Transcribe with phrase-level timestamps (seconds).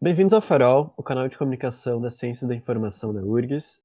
[0.00, 3.80] Bem-vindos ao Farol, o canal de comunicação da Ciência da Informação da URGS.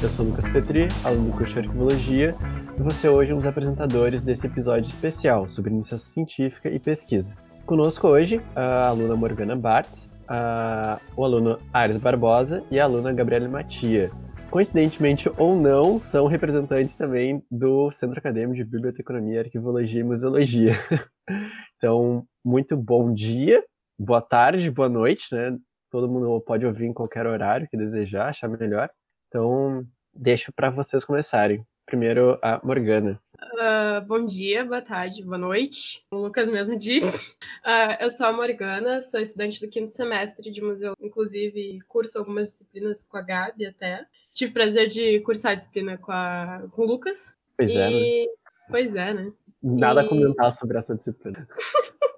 [0.00, 2.36] Eu sou Lucas Petri, aluno do curso de Arquivologia,
[2.78, 7.34] e você hoje é um dos apresentadores desse episódio especial sobre iniciação científica e pesquisa.
[7.66, 13.48] Conosco hoje a aluna Morgana Bartz, a, o aluno Ares Barbosa e a aluna Gabriela
[13.48, 14.08] Matia,
[14.50, 20.72] coincidentemente ou não, são representantes também do Centro Acadêmico de Biblioteconomia, Arquivologia e Museologia.
[21.76, 23.62] então, muito bom dia,
[23.98, 25.56] boa tarde, boa noite, né?
[25.90, 28.90] Todo mundo pode ouvir em qualquer horário que desejar, achar melhor.
[29.28, 31.64] Então, deixo para vocês começarem.
[31.86, 33.20] Primeiro, a Morgana.
[33.40, 36.04] Uh, bom dia, boa tarde, boa noite.
[36.10, 37.34] O Lucas mesmo disse.
[37.64, 42.50] Uh, eu sou a Morgana, sou estudante do quinto semestre de museu, inclusive curso algumas
[42.50, 44.04] disciplinas com a Gabi até.
[44.32, 47.38] Tive o prazer de cursar a disciplina com, a, com o Lucas.
[47.56, 47.78] Pois e...
[47.78, 47.90] é.
[47.90, 48.26] Né?
[48.68, 49.32] Pois é, né?
[49.62, 50.06] Nada e...
[50.06, 51.46] a comentar sobre essa disciplina.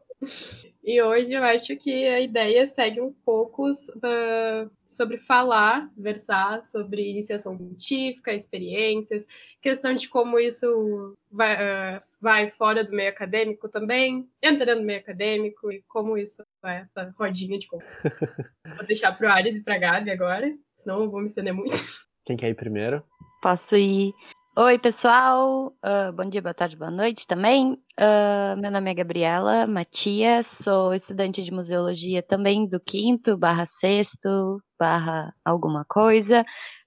[0.83, 7.11] E hoje eu acho que a ideia segue um pouco uh, sobre falar, versar sobre
[7.11, 9.27] iniciação científica, experiências,
[9.61, 15.01] questão de como isso vai, uh, vai fora do meio acadêmico também, entrando no meio
[15.01, 17.83] acadêmico e como isso é essa rodinha de como.
[18.77, 21.53] Vou deixar para o Ares e para a Gabi agora, senão eu vou me estender
[21.53, 21.77] muito.
[22.25, 23.03] Quem quer ir primeiro?
[23.43, 24.13] Posso ir.
[24.57, 25.69] Oi, pessoal.
[25.85, 27.75] Uh, bom dia, boa tarde, boa noite também.
[27.99, 34.61] Uh, meu nome é Gabriela Matias, sou estudante de museologia também do quinto, barra sexto,
[34.79, 36.43] barra alguma coisa.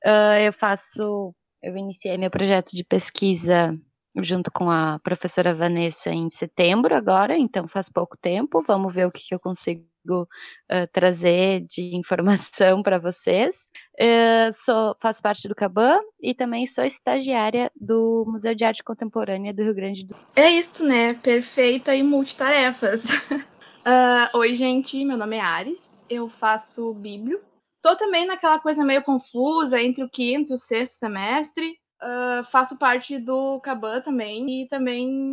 [0.06, 3.74] Uh, eu faço, eu iniciei meu projeto de pesquisa
[4.22, 8.62] junto com a professora Vanessa em setembro agora, então faz pouco tempo.
[8.68, 13.70] Vamos ver o que, que eu consigo uh, trazer de informação para vocês.
[14.00, 19.54] Uh, sou, faço parte do Caban e também sou estagiária do Museu de Arte Contemporânea
[19.54, 20.24] do Rio Grande do Sul.
[20.36, 21.14] É isso, né?
[21.14, 23.06] Perfeita e multitarefas.
[23.32, 27.40] uh, Oi, gente, meu nome é Ares, eu faço Bíblio.
[27.84, 31.78] Tô também naquela coisa meio confusa entre o quinto e o sexto semestre.
[32.02, 35.32] Uh, faço parte do Caban também e também.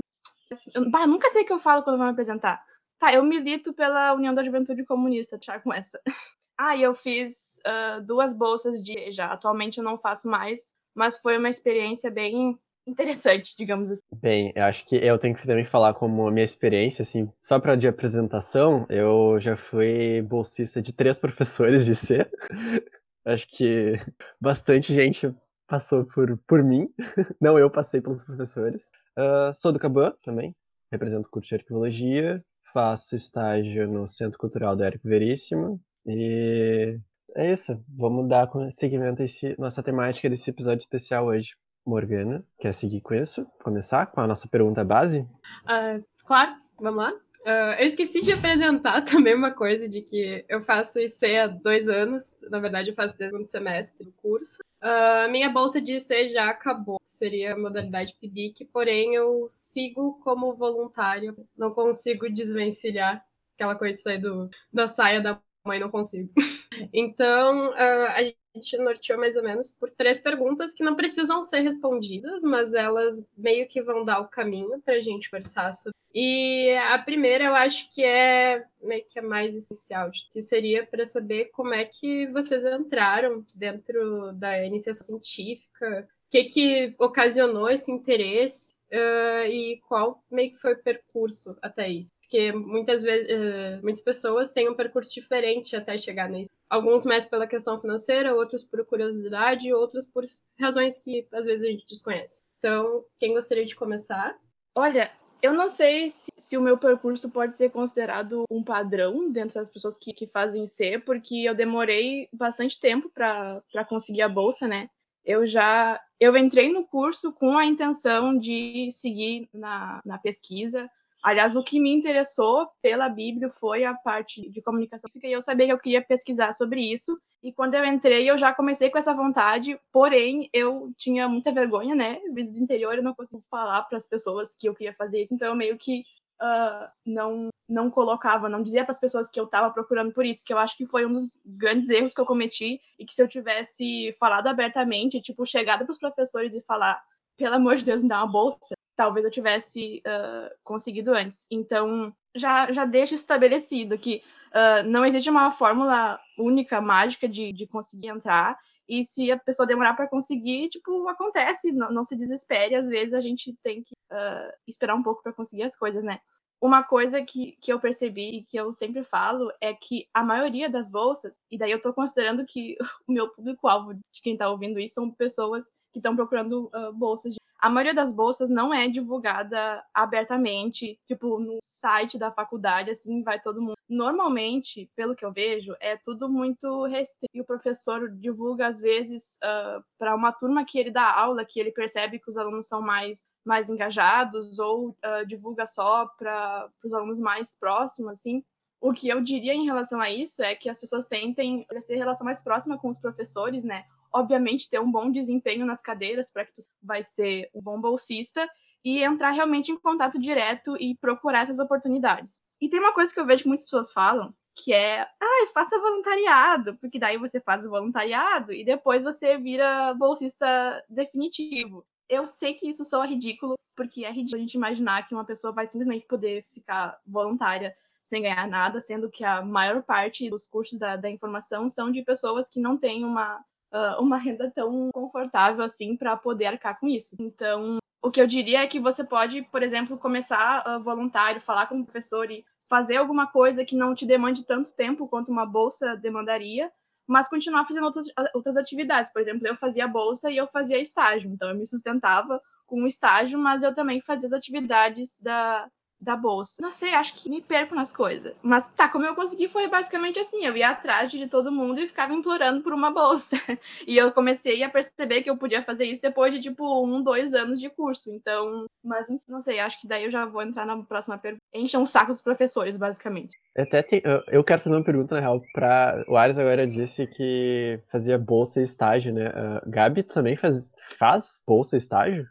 [0.75, 2.61] Eu, bah, nunca sei o que eu falo quando vou me apresentar.
[3.01, 5.99] Tá, eu milito pela União da Juventude Comunista, deixar com essa.
[6.57, 9.29] ah, e eu fiz uh, duas bolsas de já.
[9.29, 14.03] Atualmente eu não faço mais, mas foi uma experiência bem interessante, digamos assim.
[14.15, 17.59] Bem, eu acho que eu tenho que também falar como a minha experiência, assim, só
[17.59, 22.31] para de apresentação, eu já fui bolsista de três professores de C.
[23.25, 23.95] acho que
[24.39, 25.35] bastante gente
[25.67, 26.93] passou por, por mim,
[27.41, 28.91] não eu passei pelos professores.
[29.17, 30.55] Uh, sou do Caban também,
[30.93, 35.81] represento o curso de arquivologia, faço estágio no Centro Cultural do Érico Veríssimo.
[36.07, 36.99] E
[37.37, 37.83] é isso.
[37.89, 41.57] Vamos dar seguimento a esse, nossa temática desse episódio especial hoje.
[41.87, 43.47] Morgana, quer seguir com isso?
[43.63, 45.21] Começar com a nossa pergunta base?
[45.65, 47.13] Uh, claro, vamos lá.
[47.41, 51.89] Uh, eu esqueci de apresentar também uma coisa de que eu faço IC há dois
[51.89, 54.59] anos, na verdade eu faço desde o semestre do curso.
[54.83, 60.55] Uh, minha bolsa de IC já acabou, seria a modalidade PIBIC, porém eu sigo como
[60.55, 63.25] voluntário, não consigo desvencilhar
[63.55, 66.31] aquela coisa de sair do, da saia da mãe, não consigo.
[66.93, 68.40] então, uh, a gente
[68.79, 73.69] norteou mais ou menos por três perguntas que não precisam ser respondidas, mas elas meio
[73.69, 75.99] que vão dar o caminho para a gente conversar sobre.
[76.13, 81.07] E a primeira eu acho que é meio que a mais essencial, que seria para
[81.07, 87.91] saber como é que vocês entraram dentro da iniciação científica, o que, que ocasionou esse
[87.91, 92.11] interesse uh, e qual meio que foi o percurso até isso.
[92.21, 96.51] Porque muitas vezes, uh, muitas pessoas têm um percurso diferente até chegar nisso.
[96.71, 100.25] Alguns mais pela questão financeira, outros por curiosidade, outros por
[100.59, 102.41] razões que às vezes a gente desconhece.
[102.59, 104.39] Então, quem gostaria de começar?
[104.75, 105.11] Olha,
[105.43, 109.69] eu não sei se, se, o meu percurso pode ser considerado um padrão dentro das
[109.69, 114.89] pessoas que, que fazem C, porque eu demorei bastante tempo para conseguir a bolsa, né?
[115.25, 120.89] Eu já eu entrei no curso com a intenção de seguir na, na pesquisa,
[121.23, 125.67] Aliás, o que me interessou pela Bíblia foi a parte de comunicação e eu sabia
[125.67, 127.19] que eu queria pesquisar sobre isso.
[127.43, 131.95] E quando eu entrei, eu já comecei com essa vontade, porém, eu tinha muita vergonha,
[131.95, 132.19] né?
[132.33, 135.49] Do interior, eu não consigo falar para as pessoas que eu queria fazer isso, então
[135.49, 135.99] eu meio que
[136.41, 140.45] uh, não, não colocava, não dizia para as pessoas que eu estava procurando por isso,
[140.45, 143.23] que eu acho que foi um dos grandes erros que eu cometi e que se
[143.23, 147.03] eu tivesse falado abertamente, tipo, chegado para os professores e falar,
[147.37, 151.47] pelo amor de Deus, me dá uma bolsa, talvez eu tivesse uh, conseguido antes.
[151.51, 157.67] Então, já, já deixo estabelecido que uh, não existe uma fórmula única, mágica de, de
[157.67, 158.59] conseguir entrar.
[158.87, 162.75] E se a pessoa demorar para conseguir, tipo, acontece, não, não, se desespere.
[162.75, 166.21] Às vezes a gente tem que uh, esperar um pouco para conseguir as coisas, né?
[166.61, 170.69] Uma coisa que, que eu percebi e que eu sempre falo é que a maioria
[170.69, 172.77] das bolsas, e daí eu tô considerando que
[173.09, 177.40] o meu público-alvo de quem tá ouvindo isso são pessoas que estão procurando uh, bolsas
[177.61, 183.39] a maioria das bolsas não é divulgada abertamente, tipo, no site da faculdade, assim, vai
[183.39, 183.75] todo mundo.
[183.89, 187.31] Normalmente, pelo que eu vejo, é tudo muito restrito.
[187.35, 191.45] E o professor divulga, às vezes, uh, ah, para uma turma que ele dá aula,
[191.45, 196.71] que ele percebe que os alunos são mais, mais engajados, ou uh, divulga só para
[196.85, 198.43] os alunos mais próximos, assim.
[198.81, 202.25] O que eu diria em relação a isso é que as pessoas tentem ter relação
[202.25, 203.85] mais próxima com os professores, né?
[204.13, 208.49] Obviamente ter um bom desempenho nas cadeiras para que tu vai ser um bom bolsista
[208.85, 212.41] e entrar realmente em contato direto e procurar essas oportunidades.
[212.61, 215.79] E tem uma coisa que eu vejo que muitas pessoas falam, que é, ah, faça
[215.79, 221.85] voluntariado, porque daí você faz o voluntariado e depois você vira bolsista definitivo.
[222.09, 225.53] Eu sei que isso soa ridículo, porque é ridículo a gente imaginar que uma pessoa
[225.53, 230.79] vai simplesmente poder ficar voluntária sem ganhar nada, sendo que a maior parte dos cursos
[230.79, 233.43] da, da informação são de pessoas que não têm uma
[233.73, 237.17] uh, uma renda tão confortável assim para poder arcar com isso.
[237.21, 241.67] Então, o que eu diria é que você pode, por exemplo, começar uh, voluntário, falar
[241.67, 245.45] com o professor e fazer alguma coisa que não te demande tanto tempo quanto uma
[245.45, 246.71] bolsa demandaria,
[247.07, 249.13] mas continuar fazendo outras, outras atividades.
[249.13, 252.87] Por exemplo, eu fazia bolsa e eu fazia estágio, então eu me sustentava com o
[252.87, 255.69] estágio, mas eu também fazia as atividades da,
[256.01, 256.63] da bolsa.
[256.63, 258.35] Não sei, acho que me perco nas coisas.
[258.43, 261.87] Mas tá, como eu consegui foi basicamente assim: eu ia atrás de todo mundo e
[261.87, 263.37] ficava implorando por uma bolsa.
[263.87, 267.35] e eu comecei a perceber que eu podia fazer isso depois de tipo um, dois
[267.35, 268.11] anos de curso.
[268.11, 271.43] Então, mas não sei, acho que daí eu já vou entrar na próxima pergunta.
[271.55, 273.37] Encham um saco dos professores, basicamente.
[273.57, 277.81] Até tem, eu quero fazer uma pergunta, na real, para O Ares agora disse que
[277.89, 279.29] fazia bolsa e estágio, né?
[279.29, 282.27] Uh, Gabi também faz, faz bolsa e estágio?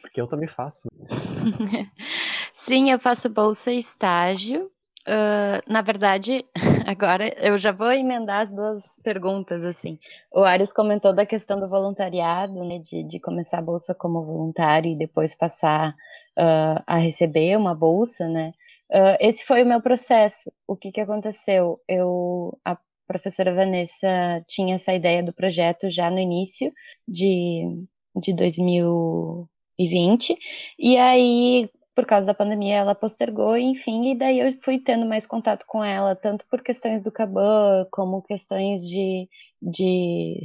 [0.00, 0.88] Porque eu também faço.
[2.66, 4.70] Sim, eu faço bolsa e estágio.
[5.06, 6.46] Uh, na verdade,
[6.86, 9.98] agora eu já vou emendar as duas perguntas, assim.
[10.32, 14.90] O Ares comentou da questão do voluntariado, né, de, de começar a bolsa como voluntário
[14.90, 18.52] e depois passar uh, a receber uma bolsa, né.
[18.90, 20.50] Uh, esse foi o meu processo.
[20.66, 21.78] O que que aconteceu?
[21.86, 26.72] Eu, a professora Vanessa tinha essa ideia do projeto já no início
[27.06, 27.84] de,
[28.16, 30.34] de 2020,
[30.78, 35.26] e aí por causa da pandemia, ela postergou, enfim, e daí eu fui tendo mais
[35.26, 39.28] contato com ela, tanto por questões do Caban, como questões de,
[39.62, 40.40] de,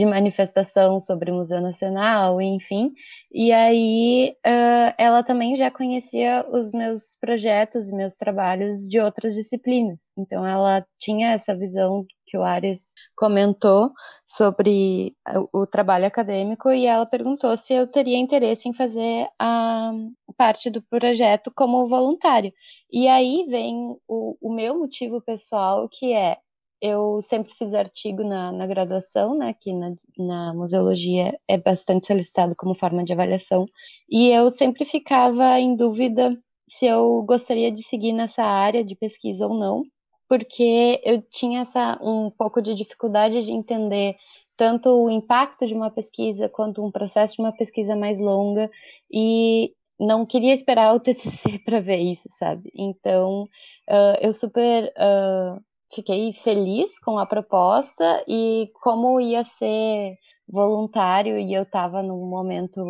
[0.00, 2.90] de manifestação sobre o Museu Nacional, enfim.
[3.30, 9.34] E aí uh, ela também já conhecia os meus projetos e meus trabalhos de outras
[9.34, 10.10] disciplinas.
[10.16, 13.92] Então ela tinha essa visão que o Ares comentou
[14.26, 15.14] sobre
[15.52, 19.92] o, trabalho acadêmico e ela perguntou se eu teria interesse em fazer a
[20.34, 22.52] parte do projeto como voluntário.
[22.90, 23.76] E aí vem
[24.08, 26.38] o, o meu motivo pessoal, que é
[26.80, 32.56] eu sempre fiz artigo na, na graduação, né, que na, na, museologia é bastante solicitado
[32.56, 33.66] como forma de avaliação,
[34.08, 36.36] e eu sempre ficava em dúvida
[36.68, 39.84] se eu gostaria de seguir nessa área de pesquisa ou não,
[40.28, 44.16] porque eu tinha essa, um pouco de dificuldade de entender
[44.56, 48.70] tanto o impacto de uma pesquisa quanto um processo de uma pesquisa mais longa,
[49.10, 52.70] e não queria esperar o TCC para ver isso, sabe?
[52.74, 53.44] Então,
[53.88, 54.92] uh, eu super...
[54.96, 55.60] Uh,
[55.94, 60.16] fiquei feliz com a proposta e como ia ser
[60.48, 62.82] voluntário e eu estava num momento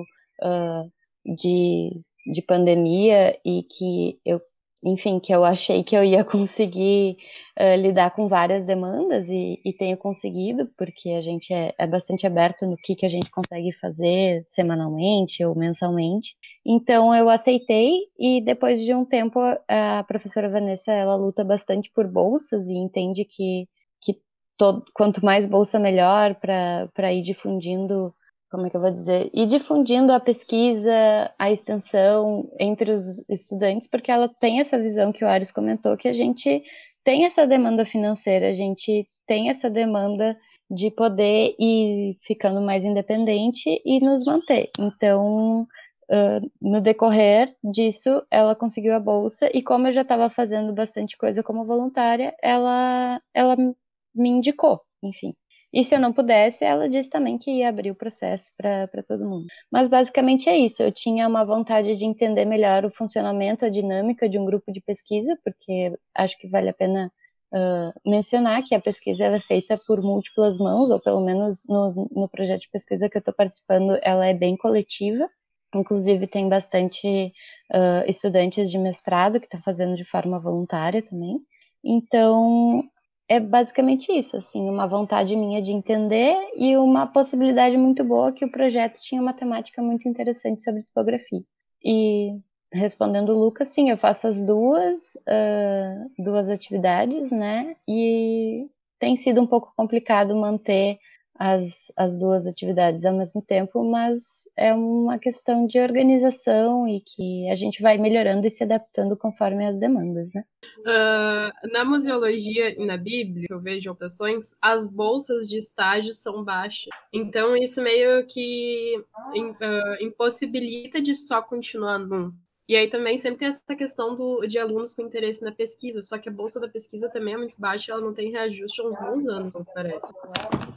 [0.42, 0.90] uh,
[1.36, 2.00] de,
[2.32, 4.40] de pandemia e que eu
[4.82, 7.16] enfim, que eu achei que eu ia conseguir
[7.58, 12.26] uh, lidar com várias demandas e, e, tenho conseguido, porque a gente é, é, bastante
[12.26, 16.34] aberto no que, que a gente consegue fazer semanalmente ou mensalmente.
[16.64, 22.06] Então eu aceitei e depois de um tempo a professora Vanessa ela luta bastante por
[22.06, 23.68] bolsas e entende que,
[24.00, 24.18] que
[24.56, 28.14] todo, quanto mais bolsa melhor para ir difundindo
[28.50, 33.88] como é que eu vou dizer, e difundindo a pesquisa, a extensão entre os estudantes,
[33.88, 36.62] porque ela tem essa visão que o Ares comentou, que a gente
[37.04, 40.36] tem essa demanda financeira, a gente tem essa demanda
[40.68, 44.70] de poder ir ficando mais independente e nos manter.
[44.78, 45.62] Então,
[46.10, 51.16] uh, no decorrer disso, ela conseguiu a bolsa, e como eu já estava fazendo bastante
[51.16, 55.34] coisa como voluntária, ela, ela me indicou, enfim.
[55.72, 59.28] E se eu não pudesse, ela disse também que ia abrir o processo para todo
[59.28, 59.46] mundo.
[59.70, 60.82] Mas basicamente é isso.
[60.82, 64.80] Eu tinha uma vontade de entender melhor o funcionamento, a dinâmica de um grupo de
[64.80, 67.12] pesquisa, porque acho que vale a pena
[67.54, 72.28] uh, mencionar que a pesquisa é feita por múltiplas mãos, ou pelo menos no, no
[72.28, 75.28] projeto de pesquisa que eu estou participando, ela é bem coletiva.
[75.72, 77.32] Inclusive, tem bastante
[77.72, 81.38] uh, estudantes de mestrado que estão tá fazendo de forma voluntária também.
[81.84, 82.82] Então,
[83.30, 88.44] é basicamente isso, assim, uma vontade minha de entender e uma possibilidade muito boa que
[88.44, 91.40] o projeto tinha uma temática muito interessante sobre tipografia.
[91.80, 92.32] E
[92.72, 97.76] respondendo o Lucas, sim, eu faço as duas, uh, duas atividades, né?
[97.88, 98.68] E
[98.98, 100.98] tem sido um pouco complicado manter
[101.40, 107.48] as, as duas atividades ao mesmo tempo, mas é uma questão de organização e que
[107.48, 110.44] a gente vai melhorando e se adaptando conforme as demandas, né?
[110.80, 116.44] Uh, na museologia e na Bíblia, que eu vejo anotações, as bolsas de estágio são
[116.44, 116.90] baixas.
[117.10, 119.02] Então, isso meio que
[119.34, 122.34] uh, impossibilita de só continuar num.
[122.68, 126.18] E aí também sempre tem essa questão do, de alunos com interesse na pesquisa, só
[126.18, 128.96] que a bolsa da pesquisa também é muito baixa, ela não tem reajuste há uns
[128.96, 130.12] bons anos, me parece.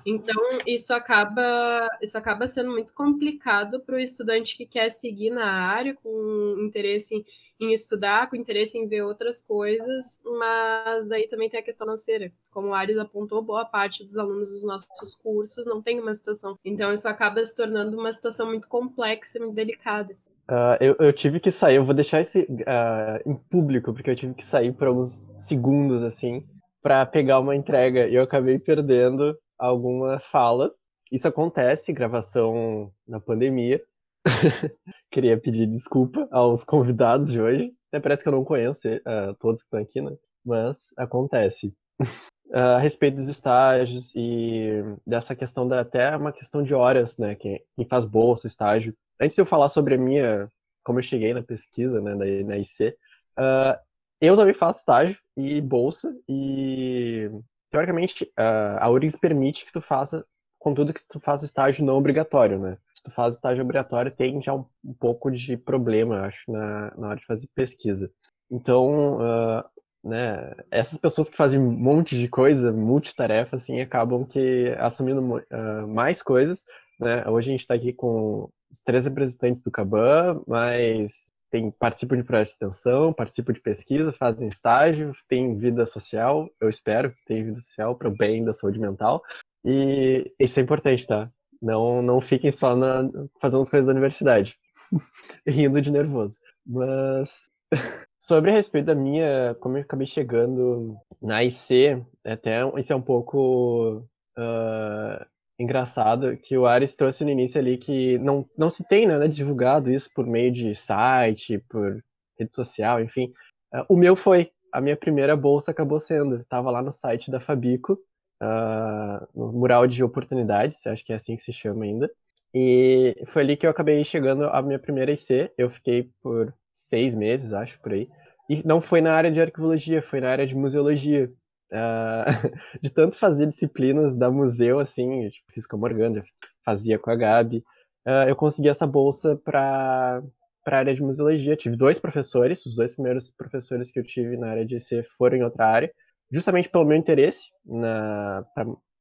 [0.06, 0.36] Então,
[0.68, 5.96] isso acaba, isso acaba sendo muito complicado para o estudante que quer seguir na área,
[5.96, 7.24] com interesse
[7.60, 12.32] em estudar, com interesse em ver outras coisas, mas daí também tem a questão financeira.
[12.52, 16.58] Como o Ares apontou, boa parte dos alunos dos nossos cursos não tem uma situação.
[16.66, 20.14] Então, isso acaba se tornando uma situação muito complexa, muito delicada.
[20.50, 24.16] Uh, eu, eu, tive que sair, eu vou deixar isso uh, em público, porque eu
[24.16, 26.46] tive que sair por alguns segundos, assim,
[26.82, 30.74] para pegar uma entrega e eu acabei perdendo alguma fala.
[31.12, 33.84] Isso acontece, gravação na pandemia.
[35.12, 37.74] Queria pedir desculpa aos convidados de hoje.
[37.90, 40.16] Até parece que eu não conheço uh, todos que estão aqui, né?
[40.44, 41.74] Mas acontece.
[42.54, 47.36] a respeito dos estágios e dessa questão da até uma questão de horas, né?
[47.36, 50.48] Quem, quem faz bolsa, estágio, antes de eu falar sobre a minha,
[50.84, 52.94] como eu cheguei na pesquisa, né, da, na IC, uh,
[53.38, 53.82] ah,
[54.22, 57.30] eu também faço estágio e bolsa, e
[57.74, 60.24] teoricamente uh, a URGS permite que tu faça,
[60.60, 62.78] contudo que tu faça estágio não obrigatório, né?
[62.94, 66.94] Se tu faz estágio obrigatório, tem já um, um pouco de problema, eu acho, na,
[66.96, 68.12] na hora de fazer pesquisa.
[68.52, 69.64] Então, uh,
[70.04, 75.88] né, essas pessoas que fazem um monte de coisa, multitarefa, assim, acabam que assumindo uh,
[75.88, 76.64] mais coisas,
[77.00, 77.28] né?
[77.28, 82.24] Hoje a gente está aqui com os três representantes do Caban, mas tem, participam de
[82.24, 87.46] projeto de extensão, participam de pesquisa, fazem estágio, tem vida social, eu espero que tenha
[87.46, 89.22] vida social para o bem da saúde mental.
[89.64, 91.32] E isso é importante, tá?
[91.62, 93.08] Não, não fiquem só na,
[93.40, 94.58] fazendo as coisas da universidade,
[95.48, 96.40] rindo de nervoso.
[96.66, 97.52] Mas
[98.20, 103.02] sobre a respeito da minha, como eu acabei chegando na IC, até isso é um
[103.02, 104.08] pouco
[104.40, 105.26] uh,
[105.60, 109.92] engraçado que o Ares trouxe no início ali que não, não se tem né, divulgado
[109.92, 112.04] isso por meio de site, por
[112.38, 113.32] rede social, enfim.
[113.74, 114.52] Uh, o meu foi.
[114.72, 116.38] A minha primeira bolsa acabou sendo.
[116.38, 117.94] Estava lá no site da Fabico,
[118.42, 122.10] uh, no mural de oportunidades, acho que é assim que se chama ainda.
[122.54, 125.52] E foi ali que eu acabei chegando à minha primeira IC.
[125.58, 128.10] Eu fiquei por seis meses, acho, por aí.
[128.50, 131.32] E não foi na área de arquivologia, foi na área de museologia.
[131.74, 132.52] Uh,
[132.82, 136.22] de tanto fazer disciplinas da museu, assim, tipo, fiz com a Morgana,
[136.64, 137.64] fazia com a Gabi,
[138.08, 140.22] uh, eu consegui essa bolsa para
[140.64, 141.58] para a área de museologia.
[141.58, 145.38] Tive dois professores, os dois primeiros professores que eu tive na área de IC foram
[145.38, 145.94] em outra área,
[146.32, 148.46] justamente pelo meu interesse na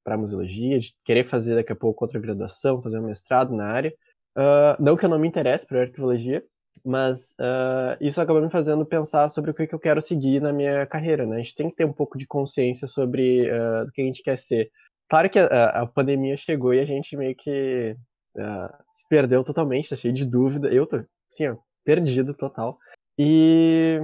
[0.05, 3.95] para museologia, de querer fazer daqui a pouco outra graduação, fazer um mestrado na área.
[4.37, 6.43] Uh, não que eu não me interesse por arquivologia,
[6.85, 10.53] mas uh, isso acaba me fazendo pensar sobre o que, que eu quero seguir na
[10.53, 11.37] minha carreira, né?
[11.37, 14.23] A gente tem que ter um pouco de consciência sobre uh, o que a gente
[14.23, 14.71] quer ser.
[15.09, 17.97] Claro que a, a pandemia chegou e a gente meio que
[18.37, 20.69] uh, se perdeu totalmente, tá cheio de dúvida.
[20.73, 22.79] Eu tô, assim, ó, perdido total.
[23.19, 24.01] E,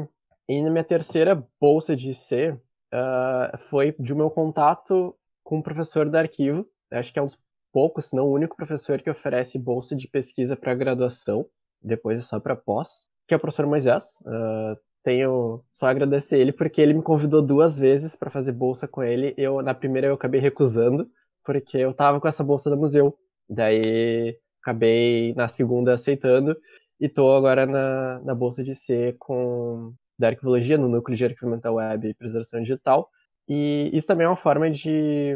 [0.49, 2.57] e na minha terceira bolsa de IC
[3.59, 6.67] foi de meu contato com o professor da arquivo.
[6.91, 7.39] Acho que é um dos
[7.73, 11.47] poucos, se não o único professor que oferece bolsa de pesquisa para graduação
[11.83, 14.19] depois é só para pós, que é o professor Moisés.
[14.23, 19.03] Uh, tenho só agradecer ele porque ele me convidou duas vezes para fazer bolsa com
[19.03, 19.35] ele.
[19.37, 21.09] Eu na primeira eu acabei recusando
[21.45, 23.17] porque eu tava com essa bolsa do museu.
[23.49, 26.57] Daí acabei na segunda aceitando
[27.01, 31.73] e tô agora na, na bolsa de C com da arquivologia no núcleo de arquivamento
[31.73, 33.09] web e preservação digital.
[33.49, 35.35] E isso também é uma forma de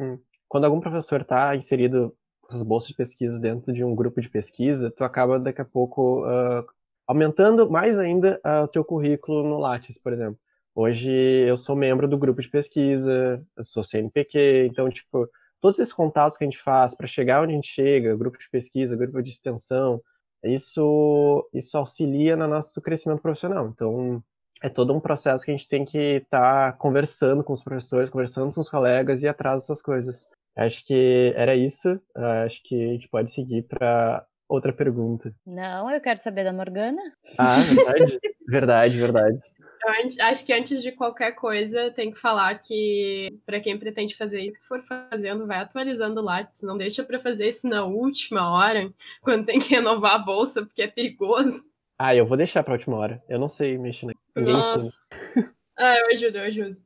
[0.48, 2.14] quando algum professor está inserido
[2.52, 6.24] essas bolsas de pesquisa dentro de um grupo de pesquisa, tu acaba daqui a pouco
[6.26, 6.64] uh,
[7.06, 10.38] aumentando mais ainda uh, o teu currículo no Lattes, por exemplo.
[10.74, 15.28] Hoje eu sou membro do grupo de pesquisa, eu sou CNPq, então, tipo,
[15.60, 18.48] todos esses contatos que a gente faz para chegar onde a gente chega, grupo de
[18.48, 20.02] pesquisa, grupo de extensão,
[20.42, 23.68] isso, isso auxilia no nosso crescimento profissional.
[23.68, 24.22] Então,
[24.62, 28.10] é todo um processo que a gente tem que estar tá conversando com os professores,
[28.10, 30.26] conversando com os colegas e atrás dessas coisas.
[30.56, 32.00] Acho que era isso.
[32.14, 35.34] Acho que a gente pode seguir para outra pergunta.
[35.46, 37.00] Não, eu quero saber da Morgana.
[37.38, 38.18] Ah, verdade,
[38.48, 39.38] verdade, verdade.
[39.84, 44.40] Eu acho que antes de qualquer coisa, tem que falar que para quem pretende fazer
[44.40, 48.52] isso, que for fazendo, vai atualizando o Lattes, não deixa para fazer isso na última
[48.52, 51.72] hora, quando tem que renovar a bolsa, porque é perigoso.
[51.98, 53.22] Ah, eu vou deixar pra última hora.
[53.28, 54.12] Eu não sei mexer na.
[54.36, 55.00] Nossa.
[55.76, 56.76] ah, eu ajudo, eu ajudo.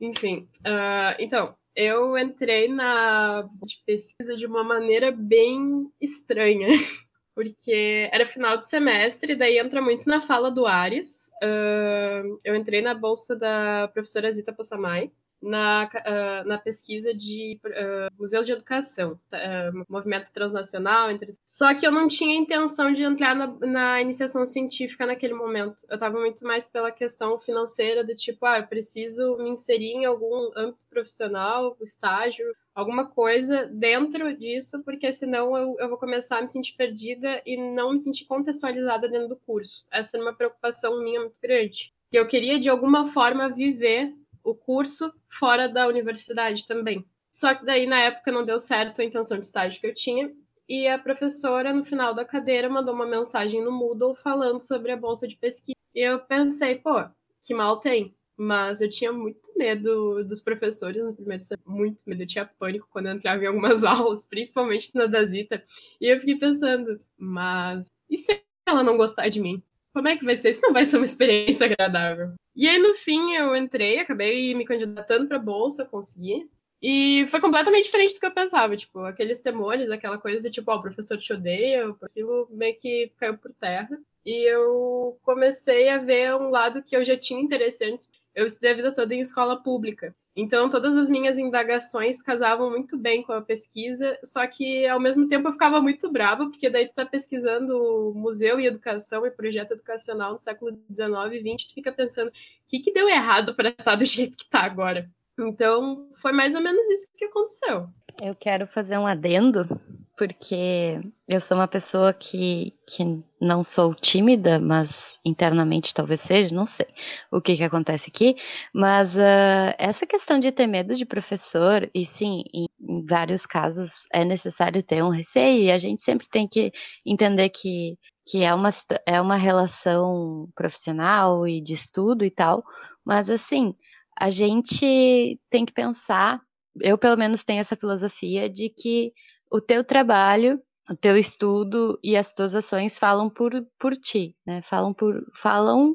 [0.00, 3.48] Enfim, uh, então, eu entrei na
[3.86, 6.68] pesquisa de uma maneira bem estranha.
[7.34, 11.32] Porque era final de semestre, daí entra muito na fala do Ares.
[11.42, 15.10] Uh, eu entrei na bolsa da professora Zita Passamai,
[15.44, 21.10] na, uh, na pesquisa de uh, museus de educação, uh, movimento transnacional.
[21.10, 21.32] Entre...
[21.44, 25.84] Só que eu não tinha intenção de entrar na, na iniciação científica naquele momento.
[25.88, 30.04] Eu estava muito mais pela questão financeira, do tipo, ah, eu preciso me inserir em
[30.04, 36.40] algum âmbito profissional, estágio, alguma coisa dentro disso, porque senão eu, eu vou começar a
[36.40, 39.86] me sentir perdida e não me sentir contextualizada dentro do curso.
[39.92, 41.92] Essa era uma preocupação minha muito grande.
[42.10, 44.12] Que eu queria, de alguma forma, viver
[44.44, 47.04] o curso fora da universidade também.
[47.32, 50.32] Só que daí, na época, não deu certo a intenção de estágio que eu tinha.
[50.68, 54.96] E a professora, no final da cadeira, mandou uma mensagem no Moodle falando sobre a
[54.96, 55.76] bolsa de pesquisa.
[55.94, 57.04] E eu pensei, pô,
[57.44, 58.14] que mal tem.
[58.36, 62.22] Mas eu tinha muito medo dos professores no primeiro semestre, muito medo.
[62.22, 65.62] Eu tinha pânico quando eu entrava em algumas aulas, principalmente na da Zita.
[66.00, 69.62] E eu fiquei pensando, mas e se ela não gostar de mim?
[69.94, 70.50] Como é que vai ser?
[70.50, 72.34] Isso não vai ser uma experiência agradável.
[72.56, 76.50] E aí, no fim, eu entrei, acabei me candidatando para bolsa, consegui.
[76.82, 78.76] E foi completamente diferente do que eu pensava.
[78.76, 82.76] Tipo, aqueles temores, aquela coisa de tipo, ó, oh, o professor te odeia, aquilo meio
[82.76, 83.96] que caiu por terra.
[84.26, 88.08] E eu comecei a ver um lado que eu já tinha interessante.
[88.34, 90.14] Eu estudei a vida toda em escola pública.
[90.36, 95.28] Então, todas as minhas indagações casavam muito bem com a pesquisa, só que ao mesmo
[95.28, 99.74] tempo eu ficava muito brava, porque daí tu tá pesquisando museu e educação e projeto
[99.74, 102.32] educacional no século XIX e XX, tu fica pensando, o
[102.66, 105.08] que, que deu errado para estar do jeito que tá agora?
[105.38, 107.88] Então, foi mais ou menos isso que aconteceu.
[108.20, 109.68] Eu quero fazer um adendo,
[110.16, 113.04] porque eu sou uma pessoa que, que
[113.40, 116.86] não sou tímida, mas internamente talvez seja, não sei
[117.30, 118.36] o que, que acontece aqui,
[118.72, 124.06] mas uh, essa questão de ter medo de professor, e sim, em, em vários casos
[124.12, 126.72] é necessário ter um receio, e a gente sempre tem que
[127.04, 128.70] entender que, que é, uma,
[129.06, 132.62] é uma relação profissional e de estudo e tal,
[133.04, 133.74] mas assim,
[134.16, 136.40] a gente tem que pensar
[136.80, 139.12] eu pelo menos tenho essa filosofia de que
[139.54, 144.60] o teu trabalho, o teu estudo e as tuas ações falam por, por ti, né?
[144.62, 145.92] Falam por falam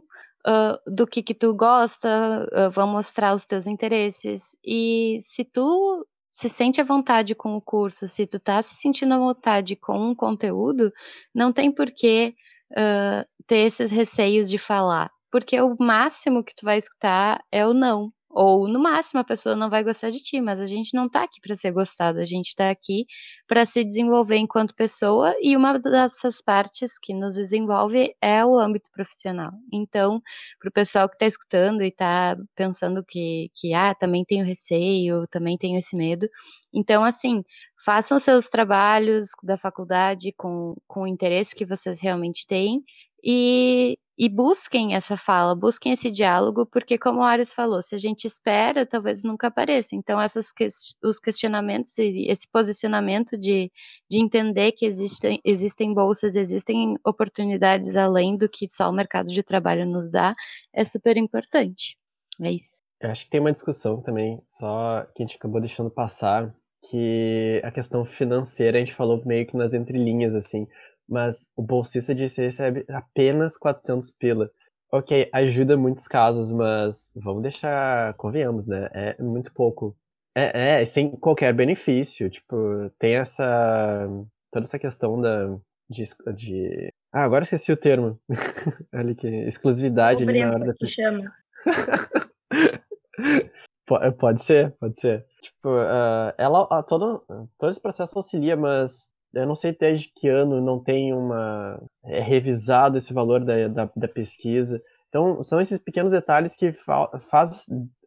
[0.48, 6.08] uh, do que que tu gosta, uh, vão mostrar os teus interesses e se tu
[6.32, 10.00] se sente à vontade com o curso, se tu tá se sentindo à vontade com
[10.00, 10.90] um conteúdo,
[11.36, 12.34] não tem por que
[12.72, 17.74] uh, ter esses receios de falar, porque o máximo que tu vai escutar é o
[17.74, 18.10] não.
[18.32, 21.24] Ou no máximo a pessoa não vai gostar de ti, mas a gente não tá
[21.24, 23.06] aqui para ser gostado, a gente tá aqui
[23.48, 28.90] para se desenvolver enquanto pessoa e uma dessas partes que nos desenvolve é o âmbito
[28.92, 29.52] profissional.
[29.74, 30.22] Então,
[30.60, 35.28] para o pessoal que está escutando e está pensando que, que ah, também tenho receio,
[35.28, 36.30] também tenho esse medo,
[36.72, 37.44] então assim,
[37.84, 42.84] façam seus trabalhos da faculdade com, com o interesse que vocês realmente têm
[43.24, 47.98] e, e busquem essa fala, busquem esse diálogo, porque como o Ares falou, se a
[47.98, 49.96] gente espera, talvez nunca apareça.
[49.96, 50.68] Então, essas que,
[51.02, 53.72] os questionamentos e esse posicionamento de,
[54.10, 59.42] de entender que existem, existem bolsas, existem oportunidades além do que só o mercado de
[59.42, 60.36] trabalho nos dá,
[60.74, 61.98] é super importante.
[62.42, 62.84] É isso.
[63.00, 66.54] Eu acho que tem uma discussão também, só que a gente acabou deixando passar,
[66.90, 70.68] que a questão financeira a gente falou meio que nas entrelinhas, assim
[71.10, 74.52] mas o bolsista disse recebe apenas 400 pila.
[74.92, 78.90] Ok, ajuda muitos casos, mas vamos deixar, convenhamos, né?
[78.94, 79.96] É muito pouco.
[80.36, 82.30] É, é, sem qualquer benefício.
[82.30, 84.08] Tipo, tem essa.
[84.52, 85.58] toda essa questão da.
[85.90, 86.04] de.
[86.36, 88.20] de ah, agora esqueci o termo.
[88.94, 90.74] Olha que exclusividade ali na hora da.
[90.74, 91.32] Que chama.
[94.18, 95.26] pode ser, pode ser.
[95.42, 97.24] Tipo, uh, ela, todo,
[97.58, 102.20] todo esse processo auxilia, mas eu não sei desde que ano não tem uma é
[102.20, 104.82] revisado esse valor da, da, da pesquisa.
[105.10, 107.66] Então, são esses pequenos detalhes que fa faz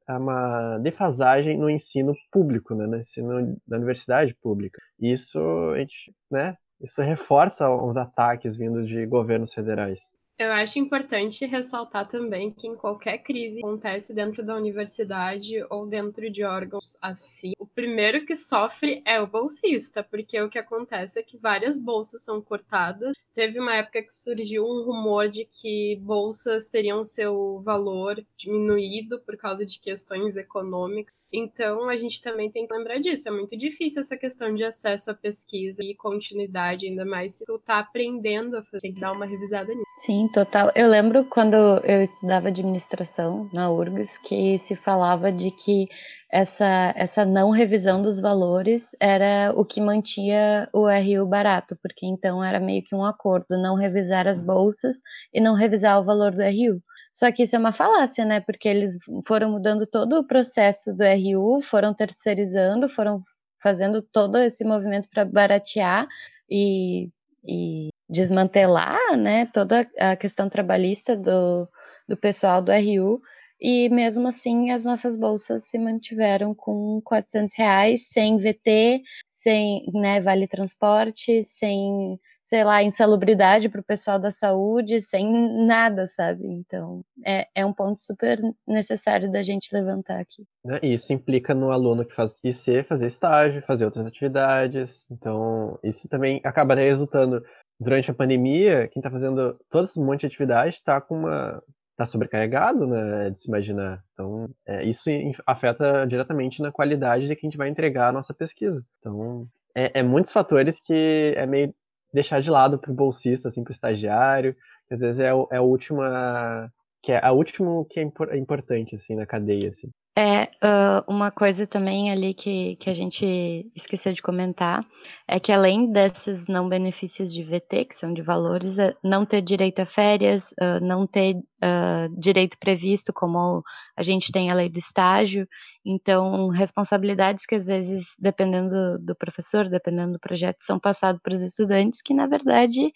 [0.09, 4.81] uma defasagem no ensino público, né, no ensino da universidade pública.
[5.01, 5.39] Isso,
[5.75, 10.13] a gente, né, isso reforça os ataques vindos de governos federais.
[10.43, 15.87] Eu acho importante ressaltar também que em qualquer crise que acontece dentro da universidade ou
[15.87, 21.21] dentro de órgãos assim, o primeiro que sofre é o bolsista, porque o que acontece
[21.21, 23.17] é que várias bolsas são cortadas.
[23.33, 29.37] Teve uma época que surgiu um rumor de que bolsas teriam seu valor diminuído por
[29.37, 31.15] causa de questões econômicas.
[31.33, 33.29] Então, a gente também tem que lembrar disso.
[33.29, 37.59] É muito difícil essa questão de acesso à pesquisa e continuidade, ainda mais se tu
[37.59, 38.83] tá aprendendo a fazer.
[38.83, 39.91] Tem que dar uma revisada nisso.
[40.05, 40.73] Sim, total.
[40.75, 45.89] Eu lembro quando eu estudava administração na URGS que se falava de que
[46.31, 52.43] essa, essa não revisão dos valores era o que mantinha o RU barato, porque então
[52.43, 54.97] era meio que um acordo não revisar as bolsas
[55.33, 56.83] e não revisar o valor do RU.
[57.13, 58.41] Só que isso é uma falácia, né?
[58.41, 63.23] Porque eles foram mudando todo o processo do RU, foram terceirizando, foram
[63.63, 66.09] fazendo todo esse movimento para baratear
[66.51, 67.11] e,
[67.47, 69.47] e, desmantelar, né?
[69.47, 71.69] Toda a questão trabalhista do,
[72.09, 73.21] do pessoal do RU.
[73.61, 80.21] E mesmo assim, as nossas bolsas se mantiveram com 400 reais, sem VT, sem né,
[80.21, 86.47] vale transporte, sem sei lá, insalubridade para o pessoal da saúde, sem nada, sabe?
[86.47, 90.45] Então, é, é um ponto super necessário da gente levantar aqui.
[90.63, 95.11] Né, isso implica no aluno que faz IC fazer estágio, fazer outras atividades.
[95.11, 97.43] Então, isso também acabaria resultando,
[97.79, 102.07] durante a pandemia, quem está fazendo todo esse monte de atividade está com uma está
[102.07, 104.03] sobrecarregado, né, de se imaginar.
[104.13, 105.11] Então, é, isso
[105.47, 108.85] afeta diretamente na qualidade de que a gente vai entregar a nossa pesquisa.
[108.99, 111.75] Então, é, é muitos fatores que é meio
[112.13, 114.55] deixar de lado para o bolsista, assim, para o estagiário,
[114.89, 116.71] que às vezes é, é a última
[117.03, 119.91] que é a última que é, é importante assim na cadeia assim.
[120.17, 124.87] É, uh, uma coisa também ali que, que a gente esqueceu de comentar
[125.27, 129.43] é que além desses não benefícios de VT, que são de valores, é não ter
[129.43, 133.63] direito a férias, uh, não ter uh, direito previsto, como
[133.97, 135.47] a gente tem a lei do estágio,
[135.85, 141.35] então responsabilidades que às vezes, dependendo do, do professor, dependendo do projeto, são passadas para
[141.35, 142.93] os estudantes que na verdade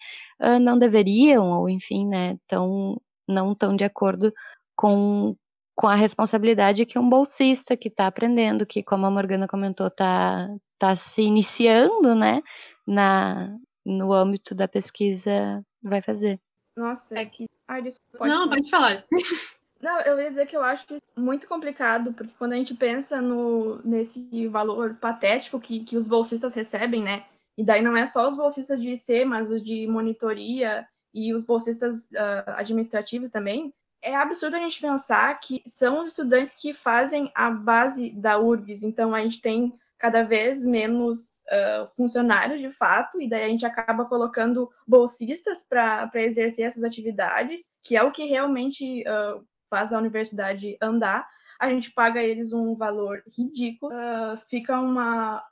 [0.61, 4.31] não deveriam, ou enfim, né, tão, não estão de acordo
[4.75, 5.35] com,
[5.77, 10.49] com a responsabilidade que um bolsista que está aprendendo, que, como a Morgana comentou, está
[10.79, 12.41] tá se iniciando, né,
[12.85, 16.39] na, no âmbito da pesquisa, vai fazer.
[16.75, 17.47] Nossa, é que.
[17.67, 18.55] Ai, desculpa, pode Não, falar.
[18.55, 19.03] pode falar.
[19.79, 23.79] Não, eu ia dizer que eu acho muito complicado, porque quando a gente pensa no,
[23.85, 27.23] nesse valor patético que, que os bolsistas recebem, né?
[27.55, 31.45] E daí não é só os bolsistas de IC, mas os de monitoria e os
[31.45, 37.31] bolsistas uh, administrativos também, é absurdo a gente pensar que são os estudantes que fazem
[37.33, 38.83] a base da URGS.
[38.83, 43.65] Então, a gente tem cada vez menos uh, funcionários de fato, e daí a gente
[43.65, 49.97] acaba colocando bolsistas para exercer essas atividades, que é o que realmente uh, faz a
[49.97, 51.27] universidade andar.
[51.59, 55.43] A gente paga eles um valor ridículo, uh, fica uma,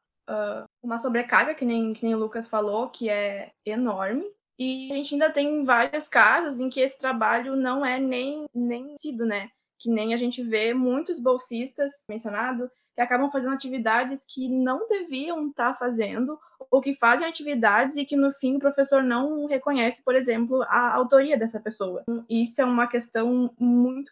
[0.83, 4.25] uma sobrecarga, que nem, que nem o Lucas falou, que é enorme.
[4.57, 8.95] E a gente ainda tem vários casos em que esse trabalho não é nem, nem
[8.97, 9.49] sido, né?
[9.77, 15.49] Que nem a gente vê muitos bolsistas mencionado que acabam fazendo atividades que não deviam
[15.49, 16.39] estar tá fazendo,
[16.71, 20.95] ou que fazem atividades e que no fim o professor não reconhece, por exemplo, a
[20.95, 22.03] autoria dessa pessoa.
[22.29, 24.09] Isso é uma questão muito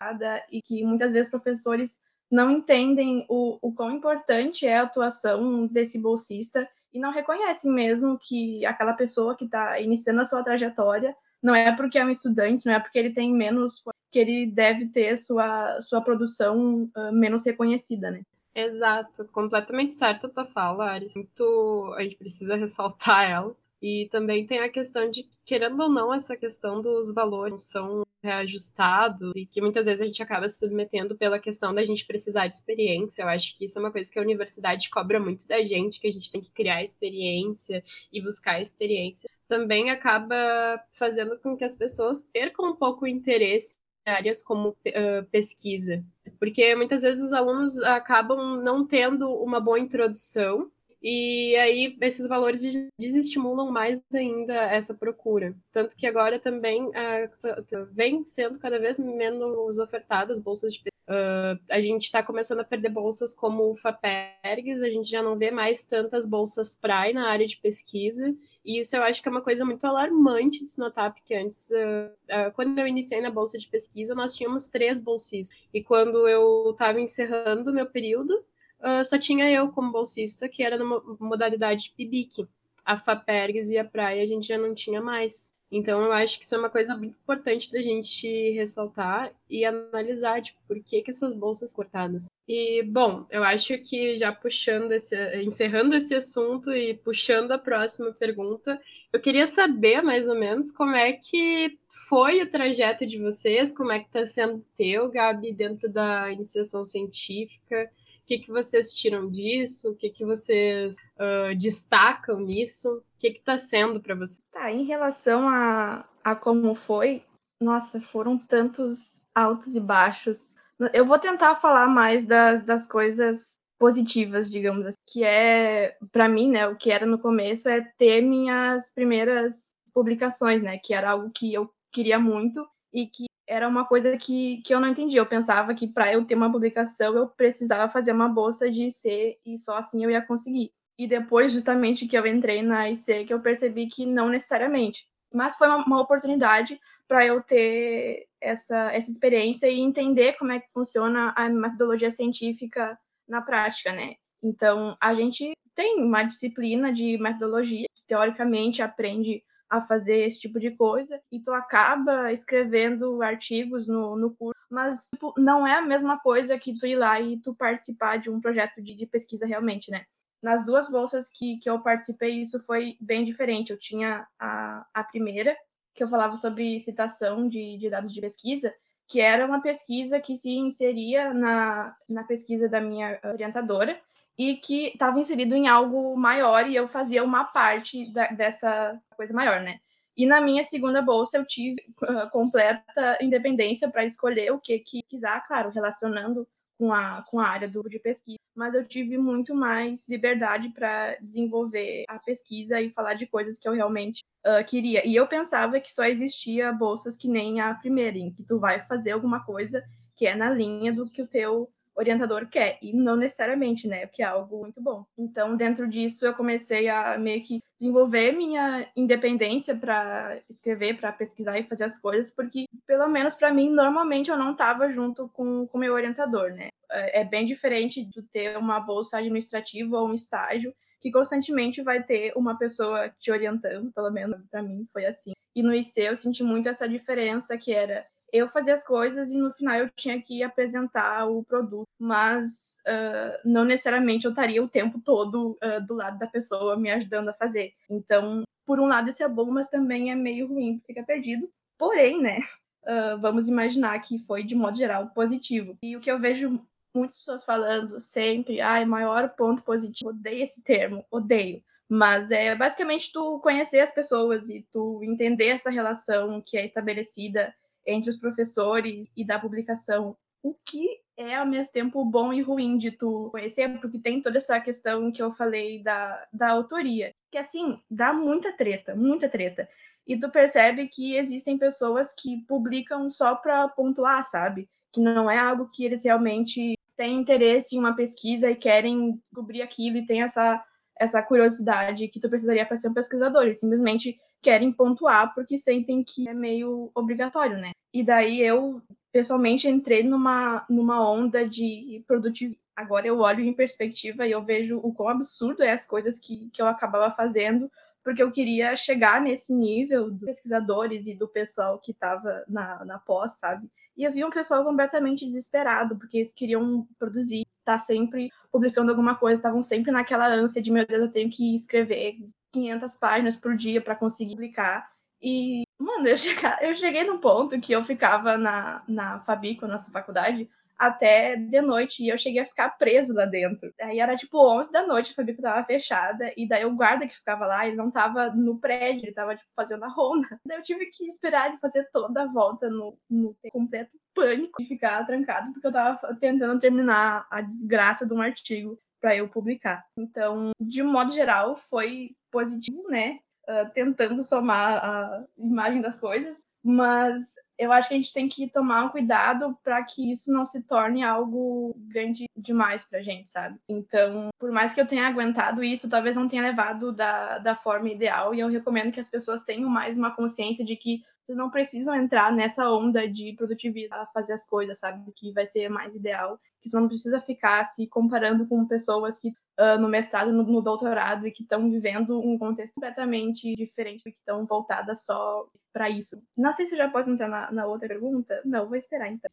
[0.52, 6.02] e que muitas vezes professores não entendem o, o quão importante é a atuação desse
[6.02, 11.54] bolsista e não reconhecem mesmo que aquela pessoa que está iniciando a sua trajetória não
[11.54, 15.18] é porque é um estudante, não é porque ele tem menos que ele deve ter
[15.18, 18.22] sua, sua produção uh, menos reconhecida, né?
[18.56, 21.16] Exato, completamente certa a tua fala, Aris.
[21.16, 23.56] Muito, a gente precisa ressaltar ela.
[23.84, 29.36] E também tem a questão de, querendo ou não, essa questão dos valores são reajustados
[29.36, 32.56] e que muitas vezes a gente acaba se submetendo pela questão da gente precisar de
[32.56, 33.24] experiência.
[33.24, 36.08] Eu acho que isso é uma coisa que a universidade cobra muito da gente, que
[36.08, 39.30] a gente tem que criar experiência e buscar experiência.
[39.50, 44.70] Também acaba fazendo com que as pessoas percam um pouco o interesse em áreas como
[44.70, 46.02] uh, pesquisa,
[46.40, 50.72] porque muitas vezes os alunos acabam não tendo uma boa introdução
[51.04, 52.62] e aí esses valores
[52.98, 55.54] desestimulam mais ainda essa procura.
[55.70, 61.82] Tanto que agora também uh, vem sendo cada vez menos ofertadas bolsas de uh, A
[61.82, 65.86] gente está começando a perder bolsas como o FAPERGS, a gente já não vê mais
[65.86, 68.34] tantas bolsas PRAE na área de pesquisa.
[68.64, 71.70] E isso eu acho que é uma coisa muito alarmante de se notar, porque antes,
[71.72, 75.68] uh, quando eu iniciei na bolsa de pesquisa, nós tínhamos três bolsistas.
[75.74, 78.42] E quando eu estava encerrando o meu período,
[78.84, 80.86] uh, só tinha eu como bolsista, que era na
[81.20, 82.48] modalidade PIBIC.
[82.86, 85.54] a FAPERGS e a praia a gente já não tinha mais.
[85.72, 90.42] Então eu acho que isso é uma coisa muito importante da gente ressaltar e analisar,
[90.42, 92.28] tipo, por que, que essas bolsas cortadas.
[92.48, 98.12] E, bom, eu acho que já puxando esse, encerrando esse assunto e puxando a próxima
[98.12, 98.80] pergunta,
[99.12, 103.92] eu queria saber mais ou menos como é que foi o trajeto de vocês, como
[103.92, 107.90] é que está sendo teu, Gabi, dentro da iniciação científica,
[108.24, 109.92] o que, que vocês tiram disso?
[109.92, 112.90] O que, que vocês uh, destacam nisso?
[112.98, 114.42] O que está sendo para vocês?
[114.50, 117.24] Tá, em relação a, a como foi,
[117.62, 120.56] nossa, foram tantos altos e baixos.
[120.94, 126.50] Eu vou tentar falar mais das, das coisas positivas, digamos assim, que é, para mim,
[126.50, 131.30] né, o que era no começo é ter minhas primeiras publicações, né, que era algo
[131.30, 135.20] que eu queria muito e que era uma coisa que, que eu não entendia.
[135.20, 139.40] Eu pensava que para eu ter uma publicação eu precisava fazer uma bolsa de IC
[139.46, 140.72] e só assim eu ia conseguir.
[140.98, 145.06] E depois, justamente, que eu entrei na IC, que eu percebi que não necessariamente.
[145.34, 150.60] Mas foi uma, uma oportunidade para eu ter essa, essa experiência e entender como é
[150.60, 154.16] que funciona a metodologia científica na prática, né?
[154.42, 160.70] Então, a gente tem uma disciplina de metodologia, teoricamente aprende a fazer esse tipo de
[160.70, 166.20] coisa e tu acaba escrevendo artigos no, no curso, mas tipo, não é a mesma
[166.20, 169.90] coisa que tu ir lá e tu participar de um projeto de, de pesquisa realmente,
[169.90, 170.06] né?
[170.44, 173.72] Nas duas bolsas que, que eu participei, isso foi bem diferente.
[173.72, 175.58] Eu tinha a, a primeira,
[175.96, 178.72] que eu falava sobre citação de, de dados de pesquisa,
[179.08, 184.00] que era uma pesquisa que se inseria na, na pesquisa da minha orientadora,
[184.38, 189.34] e que estava inserido em algo maior e eu fazia uma parte da, dessa coisa
[189.34, 189.80] maior, né?
[190.16, 195.02] E na minha segunda bolsa eu tive uh, completa independência para escolher o que, que
[195.02, 199.56] quiser, claro, relacionando com a, com a área do, de pesquisa, mas eu tive muito
[199.56, 205.06] mais liberdade para desenvolver a pesquisa e falar de coisas que eu realmente uh, queria.
[205.08, 208.82] E eu pensava que só existia bolsas que nem a primeira, em que tu vai
[208.82, 209.84] fazer alguma coisa
[210.16, 214.22] que é na linha do que o teu orientador quer, e não necessariamente, né, que
[214.22, 215.06] é algo muito bom.
[215.18, 221.60] Então, dentro disso, eu comecei a meio que desenvolver minha independência para escrever, para pesquisar
[221.60, 225.68] e fazer as coisas, porque, pelo menos para mim, normalmente eu não estava junto com
[225.72, 226.70] o meu orientador, né.
[226.92, 232.02] É, é bem diferente de ter uma bolsa administrativa ou um estágio que constantemente vai
[232.02, 235.34] ter uma pessoa te orientando, pelo menos para mim foi assim.
[235.54, 239.38] E no IC eu senti muito essa diferença que era eu fazia as coisas e
[239.38, 244.68] no final eu tinha que apresentar o produto, mas uh, não necessariamente eu estaria o
[244.68, 247.74] tempo todo uh, do lado da pessoa me ajudando a fazer.
[247.88, 251.48] Então, por um lado isso é bom, mas também é meio ruim, fica perdido.
[251.78, 252.40] Porém, né,
[252.86, 255.78] uh, vamos imaginar que foi de modo geral positivo.
[255.84, 256.60] E o que eu vejo
[256.96, 261.64] muitas pessoas falando sempre, ai, maior ponto positivo, odeio esse termo, odeio.
[261.88, 267.54] Mas é basicamente tu conhecer as pessoas e tu entender essa relação que é estabelecida
[267.86, 270.16] entre os professores e da publicação.
[270.42, 274.38] O que é ao mesmo tempo bom e ruim de tu conhecer, porque tem toda
[274.38, 279.68] essa questão que eu falei da, da autoria, que assim, dá muita treta, muita treta.
[280.06, 284.70] E tu percebe que existem pessoas que publicam só para pontuar, sabe?
[284.92, 289.62] Que não é algo que eles realmente têm interesse em uma pesquisa e querem cobrir
[289.62, 290.64] aquilo e tem essa
[290.96, 293.44] essa curiosidade que tu precisaria para ser um pesquisador.
[293.44, 297.72] Eles simplesmente querem pontuar porque sentem que é meio obrigatório, né?
[297.94, 302.62] E daí eu, pessoalmente, entrei numa, numa onda de produtividade.
[302.76, 306.50] Agora eu olho em perspectiva e eu vejo o quão absurdo é as coisas que,
[306.50, 307.72] que eu acabava fazendo,
[308.04, 312.98] porque eu queria chegar nesse nível dos pesquisadores e do pessoal que estava na, na
[312.98, 313.70] pós, sabe?
[313.96, 319.38] E havia um pessoal completamente desesperado, porque eles queriam produzir, tá sempre publicando alguma coisa,
[319.40, 322.18] estavam sempre naquela ânsia de, meu Deus, eu tenho que escrever
[322.54, 324.90] 500 páginas por dia para conseguir publicar.
[325.22, 326.16] E, mano, eu,
[326.70, 332.04] eu cheguei num ponto que eu ficava na, na Fabico, nossa faculdade, até de noite
[332.04, 333.74] e eu cheguei a ficar preso lá dentro.
[333.82, 337.16] Aí era tipo 11 da noite, a Fabico tava fechada e daí o guarda que
[337.16, 340.28] ficava lá, ele não tava no prédio, ele tava tipo fazendo a ronda.
[340.46, 344.68] Daí eu tive que esperar ele fazer toda a volta no, no completo pânico de
[344.68, 349.86] ficar trancado porque eu tava tentando terminar a desgraça de um artigo para eu publicar.
[350.00, 353.20] Então, de modo geral, foi positivo, né?
[353.46, 358.50] Uh, tentando somar a imagem das coisas, mas eu acho que a gente tem que
[358.50, 363.60] tomar um cuidado para que isso não se torne algo grande demais pra gente, sabe?
[363.70, 367.90] Então, por mais que eu tenha aguentado isso, talvez não tenha levado da, da forma
[367.90, 371.50] ideal, e eu recomendo que as pessoas tenham mais uma consciência de que vocês não
[371.50, 375.10] precisam entrar nessa onda de produtivismo fazer as coisas, sabe?
[375.16, 376.38] Que vai ser mais ideal.
[376.62, 380.62] Que tu não precisa ficar se comparando com pessoas que uh, no mestrado, no, no,
[380.62, 386.22] doutorado, e que estão vivendo um contexto completamente diferente, que estão voltadas só para isso.
[386.38, 388.42] Não sei se já posso entrar na, na outra pergunta.
[388.46, 389.30] Não, vou esperar então.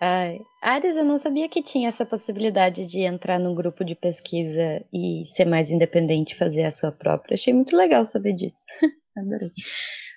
[0.00, 4.84] Ai, Ares, eu não sabia que tinha essa possibilidade de entrar num grupo de pesquisa
[4.92, 7.36] e ser mais independente, fazer a sua própria.
[7.36, 8.58] Achei muito legal saber disso.
[9.16, 9.50] Adorei.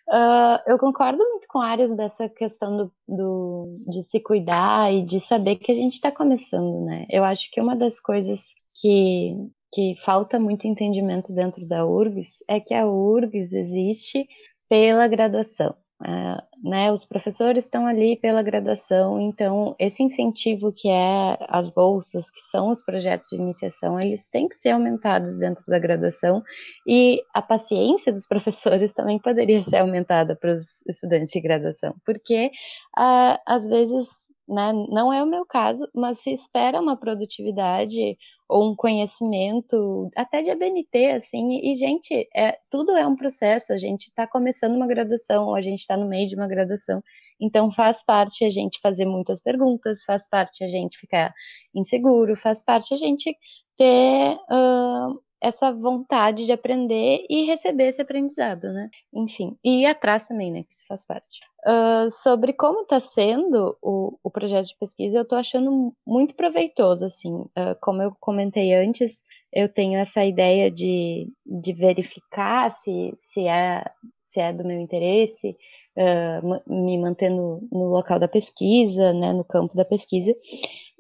[0.10, 5.20] Uh, eu concordo muito com Ares dessa questão do, do, de se cuidar e de
[5.20, 7.06] saber que a gente está começando, né?
[7.10, 8.42] Eu acho que uma das coisas
[8.74, 9.36] que,
[9.74, 14.28] que falta muito entendimento dentro da URGS é que a URGS existe
[14.70, 15.76] pela graduação.
[16.00, 22.30] Uh, né, os professores estão ali pela graduação, então esse incentivo que é as bolsas,
[22.30, 26.44] que são os projetos de iniciação, eles têm que ser aumentados dentro da graduação
[26.86, 32.52] e a paciência dos professores também poderia ser aumentada para os estudantes de graduação, porque
[32.96, 34.08] uh, às vezes
[34.48, 34.72] né?
[34.90, 40.50] Não é o meu caso, mas se espera uma produtividade ou um conhecimento, até de
[40.50, 45.48] ABNT, assim, e, gente, é, tudo é um processo, a gente está começando uma graduação,
[45.48, 47.04] ou a gente está no meio de uma graduação,
[47.40, 51.34] então faz parte a gente fazer muitas perguntas, faz parte a gente ficar
[51.76, 53.36] inseguro, faz parte a gente
[53.78, 58.90] ter uh, essa vontade de aprender e receber esse aprendizado, né?
[59.14, 60.64] Enfim, e ir atrás também, né?
[60.64, 61.40] Que isso faz parte.
[61.66, 67.06] Uh, sobre como está sendo o, o projeto de pesquisa, eu estou achando muito proveitoso,
[67.06, 67.34] assim.
[67.34, 69.24] Uh, como eu comentei antes,
[69.54, 73.84] eu tenho essa ideia de, de verificar se, se, é,
[74.22, 75.56] se é do meu interesse,
[75.98, 79.34] uh, me mantendo no local da pesquisa, né?
[79.34, 80.34] No campo da pesquisa.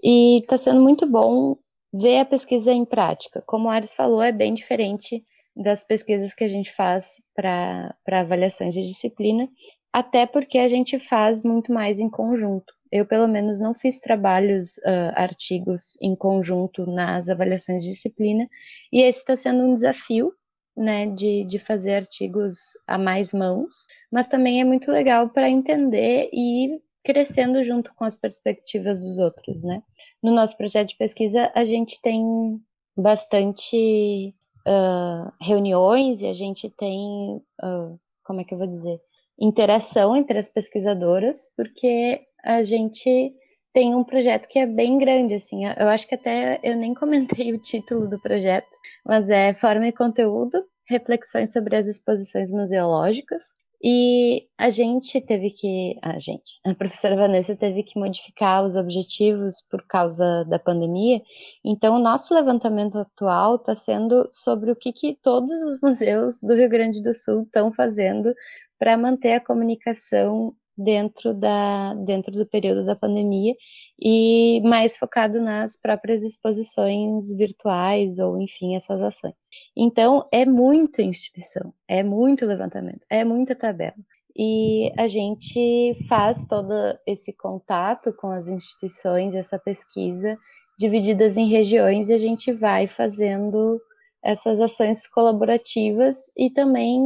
[0.04, 1.58] E está sendo muito bom
[1.93, 3.41] ver a pesquisa em prática.
[3.45, 5.23] Como o Ares falou, é bem diferente
[5.56, 9.50] das pesquisas que a gente faz para avaliações de disciplina,
[9.91, 12.73] até porque a gente faz muito mais em conjunto.
[12.91, 18.47] Eu, pelo menos, não fiz trabalhos, uh, artigos em conjunto nas avaliações de disciplina,
[18.93, 20.32] e esse está sendo um desafio,
[20.76, 23.76] né, de, de fazer artigos a mais mãos,
[24.12, 29.17] mas também é muito legal para entender e ir crescendo junto com as perspectivas dos
[29.17, 29.82] outros, né
[30.21, 32.60] no nosso projeto de pesquisa a gente tem
[32.95, 34.34] bastante
[34.67, 38.99] uh, reuniões e a gente tem, uh, como é que eu vou dizer,
[39.39, 43.34] interação entre as pesquisadoras, porque a gente
[43.73, 47.53] tem um projeto que é bem grande, assim, eu acho que até eu nem comentei
[47.53, 48.67] o título do projeto,
[49.06, 53.43] mas é Forma e Conteúdo, Reflexões sobre as Exposições Museológicas,
[53.81, 59.61] e a gente teve que, a gente, a professora Vanessa teve que modificar os objetivos
[59.69, 61.21] por causa da pandemia.
[61.63, 66.55] Então, o nosso levantamento atual está sendo sobre o que, que todos os museus do
[66.55, 68.33] Rio Grande do Sul estão fazendo
[68.79, 73.55] para manter a comunicação dentro, da, dentro do período da pandemia
[73.99, 79.33] e mais focado nas próprias exposições virtuais ou, enfim, essas ações.
[79.75, 83.95] Então, é muita instituição, é muito levantamento, é muita tabela.
[84.37, 86.71] E a gente faz todo
[87.07, 90.37] esse contato com as instituições, essa pesquisa,
[90.77, 93.81] divididas em regiões, e a gente vai fazendo
[94.23, 97.01] essas ações colaborativas e também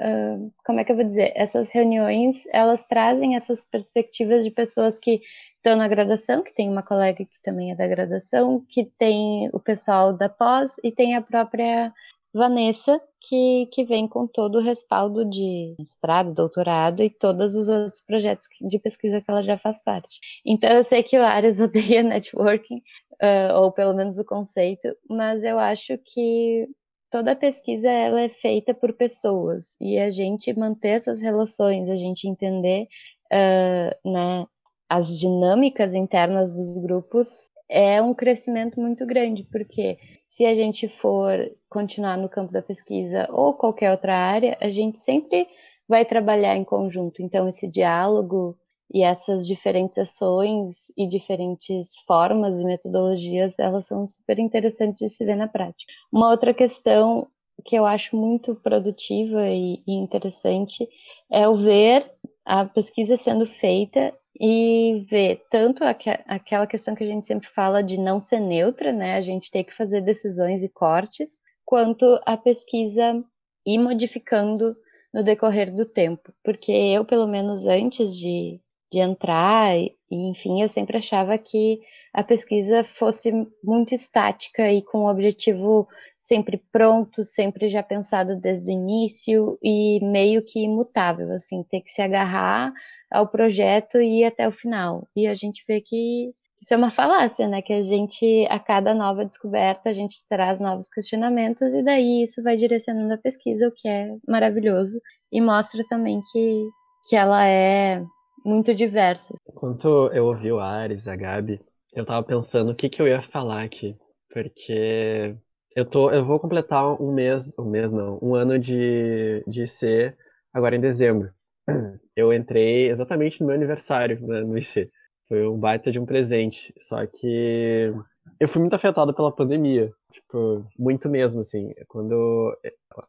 [0.00, 4.98] uh, como é que eu vou dizer, essas reuniões, elas trazem essas perspectivas de pessoas
[4.98, 5.20] que
[5.56, 9.60] estão na graduação, que tem uma colega que também é da graduação, que tem o
[9.60, 11.92] pessoal da pós e tem a própria
[12.32, 18.00] Vanessa, que, que vem com todo o respaldo de mestrado, doutorado e todos os outros
[18.00, 20.18] projetos de pesquisa que ela já faz parte.
[20.44, 22.82] Então, eu sei que o Ares odeia networking,
[23.22, 26.68] uh, ou pelo menos o conceito, mas eu acho que
[27.10, 32.28] toda pesquisa ela é feita por pessoas e a gente manter essas relações, a gente
[32.28, 32.86] entender
[33.32, 34.46] uh, né,
[34.88, 41.38] as dinâmicas internas dos grupos é um crescimento muito grande, porque se a gente for
[41.68, 45.46] continuar no campo da pesquisa ou qualquer outra área, a gente sempre
[45.86, 47.22] vai trabalhar em conjunto.
[47.22, 48.56] Então, esse diálogo
[48.92, 55.24] e essas diferentes ações e diferentes formas e metodologias, elas são super interessantes de se
[55.24, 55.92] ver na prática.
[56.10, 57.28] Uma outra questão
[57.64, 60.88] que eu acho muito produtiva e, interessante
[61.30, 62.10] é o ver
[62.44, 67.82] a pesquisa sendo feita e ver tanto aqu aquela questão que a gente sempre fala
[67.82, 69.16] de não ser neutra, né?
[69.16, 73.22] A gente tem que fazer decisões e cortes, quanto a pesquisa
[73.66, 74.76] ir modificando
[75.12, 76.32] no decorrer do tempo.
[76.44, 78.60] Porque eu, pelo menos antes de
[78.90, 81.80] de entrar, e enfim, eu sempre achava que
[82.12, 83.30] a pesquisa fosse
[83.62, 85.86] muito estática e com o objetivo
[86.18, 91.92] sempre pronto, sempre já pensado desde o início e meio que imutável, assim, ter que
[91.92, 92.72] se agarrar
[93.10, 95.06] ao projeto e ir até o final.
[95.14, 97.62] E a gente vê que isso é uma falácia, né?
[97.62, 102.42] Que a gente, a cada nova descoberta, a gente traz novos questionamentos e daí isso
[102.42, 106.68] vai direcionando a pesquisa, o que é maravilhoso e mostra também que,
[107.08, 108.02] que ela é
[108.44, 109.34] muito diversa.
[109.48, 111.60] Enquanto eu ouvi o Ares, a Gabi,
[111.92, 113.96] eu tava pensando o que, que eu ia falar aqui,
[114.32, 115.34] porque
[115.74, 120.14] eu tô, eu vou completar um mês, um mês não, um ano de, de IC
[120.52, 121.32] agora em dezembro.
[122.16, 124.90] Eu entrei exatamente no meu aniversário né, no IC.
[125.28, 126.74] Foi um baita de um presente.
[126.80, 127.92] Só que
[128.40, 129.92] eu fui muito afetado pela pandemia.
[130.10, 131.72] Tipo, muito mesmo, assim.
[131.86, 132.56] Quando.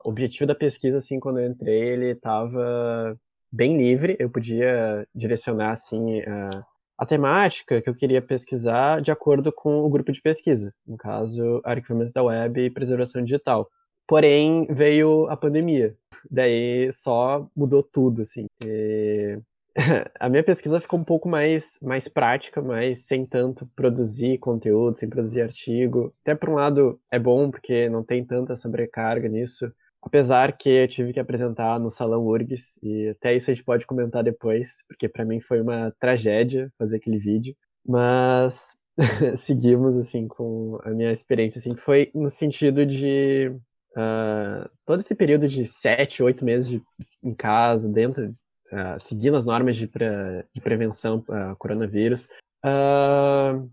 [0.06, 3.18] O objetivo da pesquisa, assim, quando eu entrei, ele tava
[3.52, 4.16] bem livre.
[4.20, 6.66] Eu podia direcionar, assim, a,
[6.98, 10.74] a temática que eu queria pesquisar de acordo com o grupo de pesquisa.
[10.86, 13.70] No caso, arquivamento da web e preservação digital.
[14.08, 15.96] Porém, veio a pandemia.
[16.30, 18.48] Daí só mudou tudo, assim.
[18.66, 19.40] E
[20.20, 25.08] a minha pesquisa ficou um pouco mais, mais prática, mas sem tanto produzir conteúdo, sem
[25.08, 26.14] produzir artigo.
[26.24, 29.72] Até por um lado é bom, porque não tem tanta sobrecarga nisso.
[30.02, 33.86] Apesar que eu tive que apresentar no Salão URGS, e até isso a gente pode
[33.86, 37.56] comentar depois, porque para mim foi uma tragédia fazer aquele vídeo.
[37.86, 38.78] Mas
[39.38, 43.52] seguimos, assim, com a minha experiência, assim, que foi no sentido de
[43.92, 46.82] uh, todo esse período de sete, oito meses de,
[47.22, 48.34] em casa, dentro
[48.72, 50.06] uh, seguindo as normas de, pre,
[50.54, 52.28] de prevenção ao coronavírus.
[52.66, 53.70] Uh,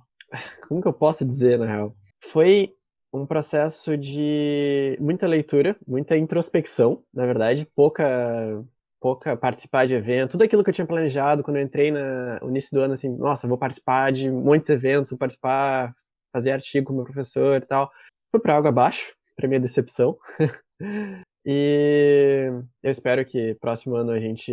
[0.69, 1.97] como que eu posso dizer, na real?
[2.21, 2.75] Foi
[3.23, 8.65] um processo de muita leitura, muita introspecção, na verdade, pouca
[9.01, 12.49] pouca participar de evento, tudo aquilo que eu tinha planejado quando eu entrei na, no
[12.49, 15.95] início do ano, assim, nossa, vou participar de muitos eventos, vou participar,
[16.33, 17.91] fazer artigo com meu professor e tal,
[18.31, 20.17] foi para água abaixo, para minha decepção.
[21.49, 22.51] E
[22.83, 24.53] eu espero que próximo ano a gente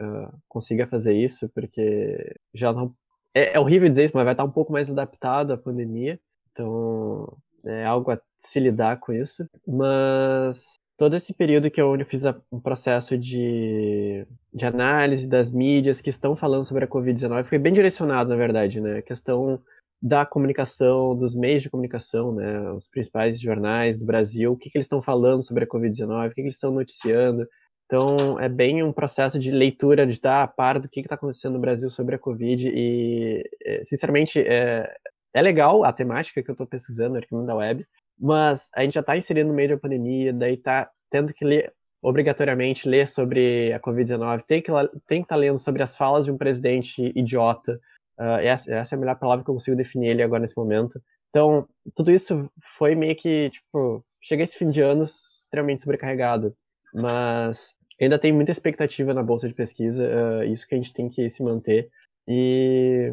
[0.00, 2.94] uh, consiga fazer isso, porque já não.
[3.34, 6.20] É, é, horrível dizer isso, mas vai estar um pouco mais adaptado à pandemia.
[6.52, 9.46] Então, é algo a se lidar com isso.
[9.66, 16.10] Mas todo esse período que eu fiz um processo de, de análise das mídias que
[16.10, 18.98] estão falando sobre a Covid-19 foi bem direcionado, na verdade, né?
[18.98, 19.60] A questão
[20.02, 24.78] da comunicação, dos meios de comunicação, né, os principais jornais do Brasil, o que, que
[24.78, 27.46] eles estão falando sobre a Covid-19, o que, que eles estão noticiando.
[27.84, 31.54] Então, é bem um processo de leitura, de estar a par do que está acontecendo
[31.54, 32.70] no Brasil sobre a Covid.
[32.72, 34.90] E, é, sinceramente, é,
[35.34, 37.86] é legal a temática que eu estou pesquisando, arquivo da web,
[38.18, 41.72] mas a gente já está inserindo no meio da pandemia, daí está tendo que ler
[42.02, 46.38] obrigatoriamente ler sobre a Covid-19, tem que estar tá lendo sobre as falas de um
[46.38, 47.78] presidente idiota,
[48.20, 51.00] Uh, essa, essa, é a melhor palavra que eu consigo definir ele agora nesse momento.
[51.30, 51.66] Então,
[51.96, 56.54] tudo isso foi meio que, tipo, cheguei esse fim de ano extremamente sobrecarregado,
[56.92, 61.08] mas ainda tem muita expectativa na bolsa de pesquisa, uh, isso que a gente tem
[61.08, 61.88] que se manter.
[62.28, 63.10] E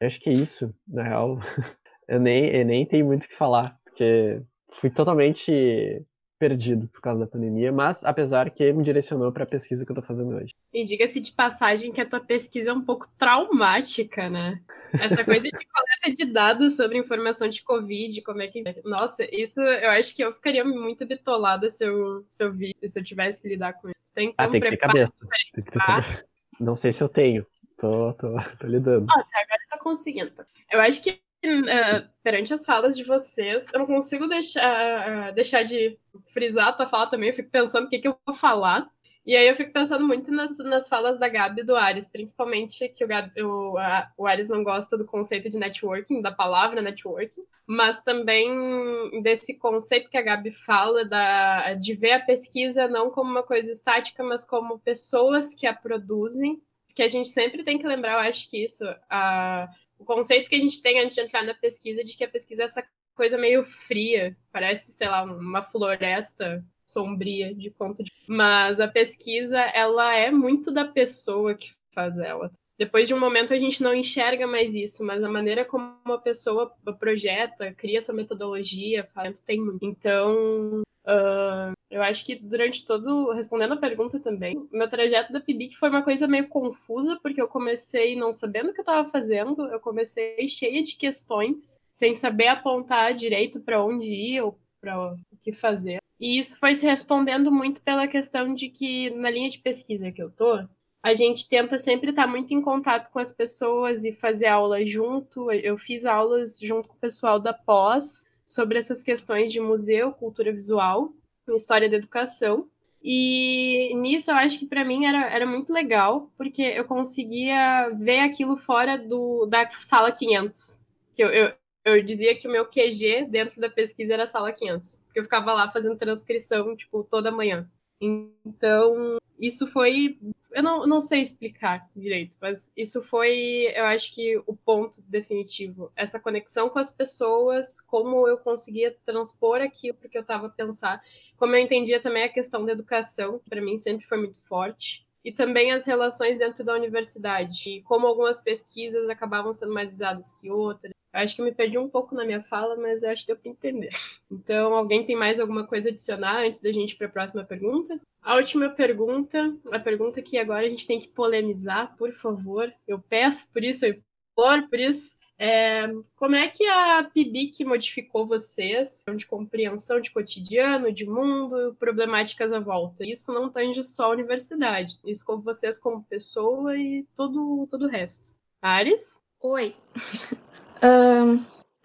[0.00, 1.38] eu acho que é isso, na real.
[2.08, 4.42] eu, nem, eu nem tenho muito o que falar, porque
[4.72, 6.04] fui totalmente
[6.38, 9.94] perdido por causa da pandemia, mas apesar que me direcionou para a pesquisa que eu
[9.94, 10.54] estou fazendo hoje.
[10.72, 14.60] E diga-se de passagem que a tua pesquisa é um pouco traumática, né?
[14.92, 18.62] Essa coisa de coleta de dados sobre informação de Covid, como é que.
[18.84, 22.98] Nossa, isso eu acho que eu ficaria muito bitolada se eu, se eu visse, se
[22.98, 23.96] eu tivesse que lidar com isso.
[24.14, 25.12] Tem, ah, que ter cabeça.
[25.20, 26.24] Tem que ter cabeça.
[26.58, 27.46] Não sei se eu tenho.
[27.76, 29.06] Tô, tô, tô lidando.
[29.10, 30.32] Ah, até agora tá conseguindo.
[30.70, 31.10] Eu acho que
[31.44, 35.98] uh, perante as falas de vocês, eu não consigo deixar, uh, deixar de
[36.32, 37.28] frisar a tua fala também.
[37.28, 38.88] Eu fico pensando o que, que eu vou falar.
[39.26, 42.88] E aí eu fico pensando muito nas, nas falas da Gabi e do Ares, principalmente
[42.88, 46.80] que o, Gabi, o, a, o Ares não gosta do conceito de networking, da palavra
[46.80, 53.10] networking, mas também desse conceito que a Gabi fala da, de ver a pesquisa não
[53.10, 56.62] como uma coisa estática, mas como pessoas que a produzem,
[56.96, 59.68] que a gente sempre tem que lembrar, eu acho que isso, a,
[59.98, 62.62] o conceito que a gente tem antes de entrar na pesquisa de que a pesquisa
[62.62, 62.82] é essa
[63.14, 68.10] coisa meio fria, parece, sei lá, uma floresta sombria de conta de...
[68.26, 72.50] Mas a pesquisa, ela é muito da pessoa que faz ela.
[72.78, 76.18] Depois de um momento a gente não enxerga mais isso, mas a maneira como uma
[76.18, 79.84] pessoa projeta, cria sua metodologia, faz, tem muito.
[79.84, 83.32] Então, Uh, eu acho que durante todo.
[83.32, 87.48] Respondendo a pergunta também, meu trajeto da PIBIC foi uma coisa meio confusa, porque eu
[87.48, 92.48] comecei não sabendo o que eu estava fazendo, eu comecei cheia de questões, sem saber
[92.48, 95.98] apontar direito para onde ir ou para o que fazer.
[96.20, 100.22] E isso foi se respondendo muito pela questão de que, na linha de pesquisa que
[100.22, 100.66] eu tô,
[101.02, 105.50] a gente tenta sempre estar muito em contato com as pessoas e fazer aula junto.
[105.50, 110.52] Eu fiz aulas junto com o pessoal da pós sobre essas questões de museu, cultura
[110.52, 111.12] visual,
[111.54, 112.68] história da educação.
[113.02, 118.20] E nisso eu acho que para mim era, era muito legal, porque eu conseguia ver
[118.20, 120.80] aquilo fora do, da sala 500.
[121.14, 125.04] que eu, eu, eu dizia que o meu QG dentro da pesquisa era sala 500,
[125.06, 127.70] porque eu ficava lá fazendo transcrição, tipo, toda manhã.
[128.00, 130.18] Então, isso foi.
[130.56, 135.92] Eu não, não sei explicar direito, mas isso foi, eu acho que, o ponto definitivo.
[135.94, 140.98] Essa conexão com as pessoas, como eu conseguia transpor aquilo porque eu estava a pensar.
[141.36, 145.06] Como eu entendia também a questão da educação, que para mim sempre foi muito forte.
[145.22, 147.68] E também as relações dentro da universidade.
[147.68, 150.90] E como algumas pesquisas acabavam sendo mais visadas que outras.
[151.16, 153.50] Eu acho que me perdi um pouco na minha fala, mas acho que deu para
[153.50, 153.88] entender.
[154.30, 157.42] Então, alguém tem mais alguma coisa a adicionar antes da gente ir para a próxima
[157.42, 157.98] pergunta?
[158.20, 162.70] A última pergunta, a pergunta que agora a gente tem que polemizar, por favor.
[162.86, 165.16] Eu peço por isso, eu imploro por isso.
[165.38, 165.86] É,
[166.16, 172.60] como é que a PIBIC modificou vocês de compreensão de cotidiano, de mundo, problemáticas à
[172.60, 173.06] volta?
[173.06, 177.88] Isso não tange só a universidade, isso com vocês como pessoa e todo, todo o
[177.88, 178.36] resto.
[178.60, 179.22] Ares?
[179.40, 179.74] Oi.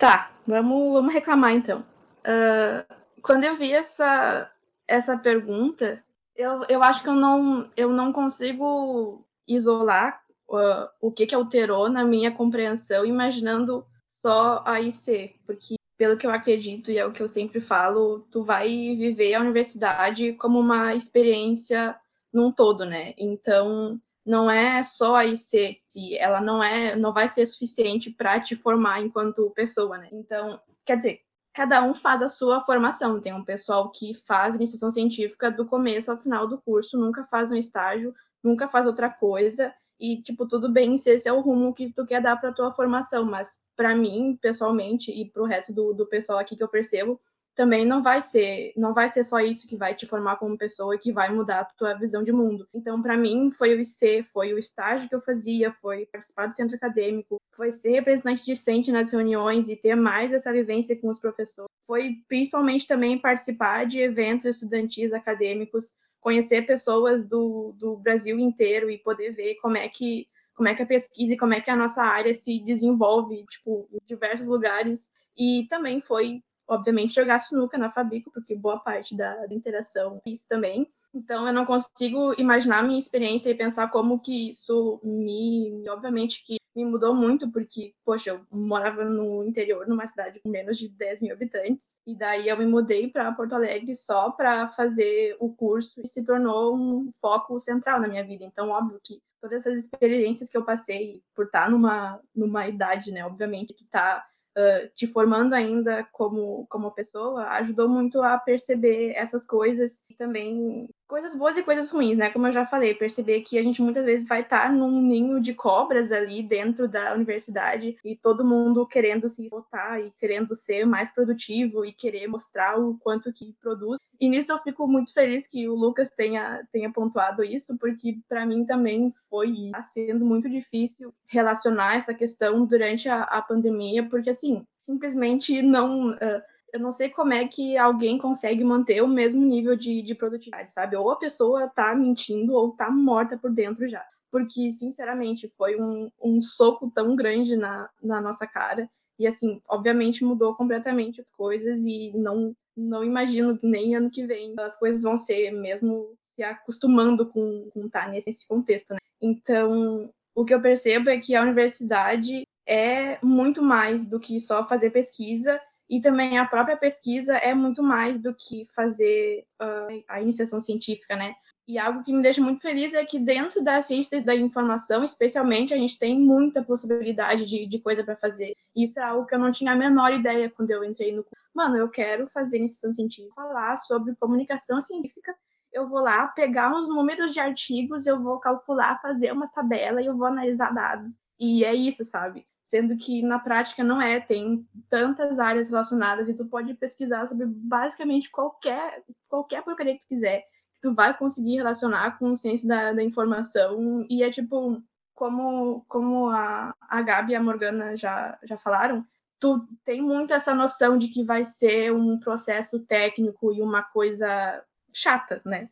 [0.01, 1.85] Tá, vamos, vamos reclamar então.
[2.21, 4.51] Uh, quando eu vi essa,
[4.87, 6.03] essa pergunta,
[6.35, 11.87] eu, eu acho que eu não, eu não consigo isolar uh, o que, que alterou
[11.89, 17.11] na minha compreensão, imaginando só a IC, porque pelo que eu acredito e é o
[17.11, 21.95] que eu sempre falo, tu vai viver a universidade como uma experiência
[22.33, 23.13] num todo, né?
[23.19, 25.81] Então, não é só a IC,
[26.17, 30.09] ela não é, não vai ser suficiente para te formar enquanto pessoa, né?
[30.11, 31.21] Então, quer dizer,
[31.53, 33.19] cada um faz a sua formação.
[33.19, 37.51] Tem um pessoal que faz iniciação científica do começo ao final do curso, nunca faz
[37.51, 38.13] um estágio,
[38.43, 39.73] nunca faz outra coisa.
[39.99, 42.71] E, tipo, tudo bem se esse é o rumo que tu quer dar para tua
[42.71, 46.67] formação, mas para mim, pessoalmente, e para o resto do, do pessoal aqui que eu
[46.67, 47.21] percebo,
[47.55, 50.95] também não vai ser não vai ser só isso que vai te formar como pessoa
[50.95, 52.67] e que vai mudar a tua visão de mundo.
[52.73, 56.53] Então, para mim, foi o IC, foi o estágio que eu fazia, foi participar do
[56.53, 61.19] centro acadêmico, foi ser representante discente nas reuniões e ter mais essa vivência com os
[61.19, 61.69] professores.
[61.85, 68.97] Foi principalmente também participar de eventos estudantis acadêmicos, conhecer pessoas do, do Brasil inteiro e
[68.97, 71.75] poder ver como é que como é que a pesquisa e como é que a
[71.75, 75.09] nossa área se desenvolve, tipo, em diversos lugares.
[75.35, 80.29] E também foi obviamente, jogar sinuca na Fabico, porque boa parte da, da interação é
[80.29, 80.87] isso também.
[81.13, 85.83] Então, eu não consigo imaginar a minha experiência e pensar como que isso me.
[85.89, 90.77] Obviamente que me mudou muito, porque, poxa, eu morava no interior, numa cidade com menos
[90.77, 95.35] de 10 mil habitantes, e daí eu me mudei para Porto Alegre só para fazer
[95.39, 98.45] o curso e se tornou um foco central na minha vida.
[98.45, 103.25] Então, óbvio que todas essas experiências que eu passei por estar numa, numa idade, né,
[103.25, 104.25] obviamente, que tá
[104.57, 110.89] uh, te formando ainda como, como pessoa, ajudou muito a perceber essas coisas e também
[111.11, 112.29] coisas boas e coisas ruins, né?
[112.29, 115.53] Como eu já falei, perceber que a gente muitas vezes vai estar num ninho de
[115.53, 121.11] cobras ali dentro da universidade e todo mundo querendo se botar e querendo ser mais
[121.11, 123.99] produtivo e querer mostrar o quanto que produz.
[124.21, 128.45] E nisso eu fico muito feliz que o Lucas tenha, tenha pontuado isso, porque para
[128.45, 134.29] mim também foi está sendo muito difícil relacionar essa questão durante a, a pandemia, porque
[134.29, 136.11] assim, simplesmente não.
[136.11, 140.15] Uh, eu não sei como é que alguém consegue manter o mesmo nível de, de
[140.15, 140.95] produtividade, sabe?
[140.95, 144.03] Ou a pessoa tá mentindo ou tá morta por dentro já.
[144.31, 148.89] Porque, sinceramente, foi um, um soco tão grande na, na nossa cara.
[149.19, 154.53] E, assim, obviamente mudou completamente as coisas e não, não imagino nem ano que vem
[154.57, 158.99] as coisas vão ser mesmo se acostumando com estar tá nesse contexto, né?
[159.21, 164.63] Então, o que eu percebo é que a universidade é muito mais do que só
[164.63, 165.59] fazer pesquisa
[165.91, 171.17] e também a própria pesquisa é muito mais do que fazer uh, a iniciação científica,
[171.17, 171.35] né?
[171.67, 175.73] E algo que me deixa muito feliz é que dentro da ciência da informação, especialmente,
[175.73, 178.53] a gente tem muita possibilidade de, de coisa para fazer.
[178.73, 181.75] Isso é algo que eu não tinha a menor ideia quando eu entrei no Mano,
[181.75, 185.35] eu quero fazer iniciação científica, falar sobre comunicação científica.
[185.73, 190.07] Eu vou lá pegar uns números de artigos, eu vou calcular, fazer umas tabelas e
[190.07, 191.19] eu vou analisar dados.
[191.37, 192.45] E é isso, sabe?
[192.71, 197.45] Sendo que na prática não é, tem tantas áreas relacionadas e tu pode pesquisar sobre
[197.45, 200.43] basicamente qualquer, qualquer porcaria que tu quiser,
[200.75, 204.81] que tu vai conseguir relacionar com ciência da, da informação, e é tipo,
[205.13, 209.05] como, como a, a Gabi e a Morgana já, já falaram,
[209.37, 214.63] tu tem muito essa noção de que vai ser um processo técnico e uma coisa
[214.93, 215.69] chata, né?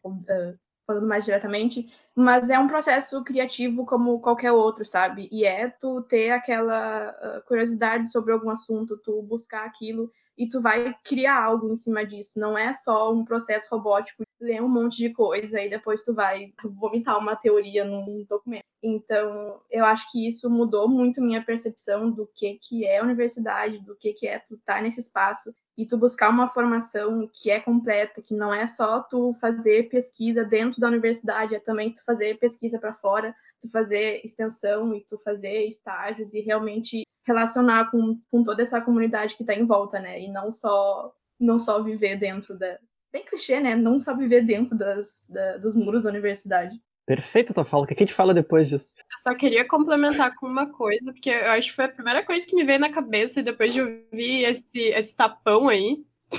[0.90, 5.30] Falando mais diretamente, mas é um processo criativo como qualquer outro, sabe?
[5.32, 10.60] E é tu ter aquela uh, curiosidade sobre algum assunto, tu buscar aquilo e tu
[10.60, 12.40] vai criar algo em cima disso.
[12.40, 16.52] Não é só um processo robótico, ler um monte de coisa e depois tu vai
[16.64, 18.64] vomitar uma teoria num documento.
[18.82, 23.96] Então, eu acho que isso mudou muito minha percepção do que que é universidade, do
[23.96, 27.58] que que é tu estar tá nesse espaço e tu buscar uma formação que é
[27.58, 32.38] completa, que não é só tu fazer pesquisa dentro da universidade, é também tu fazer
[32.38, 38.44] pesquisa para fora, tu fazer extensão e tu fazer estágios e realmente relacionar com, com
[38.44, 40.22] toda essa comunidade que está em volta, né?
[40.22, 42.78] E não só não só viver dentro da
[43.10, 43.74] bem clichê, né?
[43.74, 46.78] Não só viver dentro das, da, dos muros da universidade.
[47.10, 47.86] Perfeito, tua fala.
[47.86, 48.94] O que a gente fala depois disso?
[48.96, 52.46] Eu só queria complementar com uma coisa, porque eu acho que foi a primeira coisa
[52.46, 56.06] que me veio na cabeça depois de ouvir esse, esse tapão aí.
[56.32, 56.38] uh,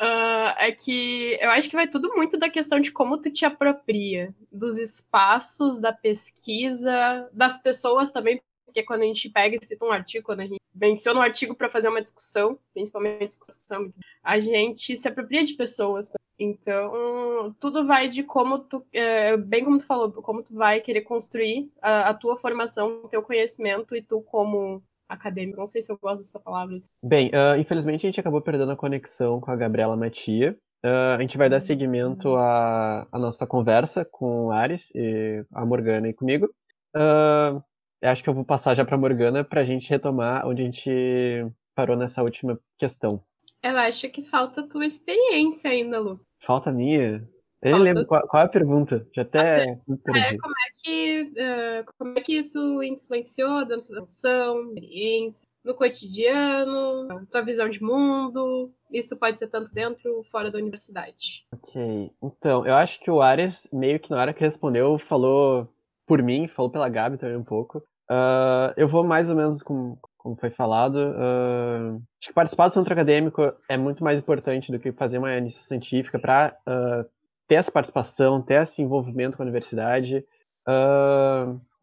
[0.56, 4.34] é que eu acho que vai tudo muito da questão de como tu te apropria
[4.50, 9.92] dos espaços, da pesquisa, das pessoas também, porque quando a gente pega e cita um
[9.92, 14.96] artigo, quando a gente menciona um artigo para fazer uma discussão, principalmente discussão, a gente
[14.96, 16.12] se apropria de pessoas.
[16.38, 21.00] Então, tudo vai de como tu, é, bem como tu falou, como tu vai querer
[21.00, 25.58] construir a, a tua formação, o teu conhecimento e tu como acadêmico.
[25.58, 26.76] Não sei se eu gosto dessa palavra.
[27.02, 30.56] Bem, uh, infelizmente a gente acabou perdendo a conexão com a Gabriela Matia.
[30.84, 35.64] Uh, a gente vai dar seguimento à, à nossa conversa com o Ares, e a
[35.64, 36.50] Morgana e comigo.
[36.94, 37.62] Uh,
[38.02, 40.64] acho que eu vou passar já para a Morgana para a gente retomar onde a
[40.64, 43.22] gente parou nessa última questão.
[43.62, 46.20] Eu acho que falta a tua experiência ainda, Lu.
[46.38, 47.28] Falta minha?
[47.62, 49.06] Eu nem lembro qual, qual, é a pergunta.
[49.14, 49.62] Já até.
[49.62, 55.74] É, como, é que, uh, como é que isso influenciou dentro da ação, experiência, no
[55.74, 58.70] cotidiano, tua visão de mundo?
[58.92, 61.46] Isso pode ser tanto dentro ou fora da universidade.
[61.52, 62.12] Ok.
[62.22, 65.68] Então, eu acho que o Ares, meio que na hora que respondeu, falou
[66.06, 67.82] por mim, falou pela Gabi também um pouco.
[68.10, 70.96] Uh, eu vou mais ou menos com, como foi falado.
[70.96, 75.36] Uh, acho que participar do centro acadêmico é muito mais importante do que fazer uma
[75.36, 77.08] iniciação científica para uh,
[77.48, 80.24] ter essa participação, ter esse envolvimento com a universidade.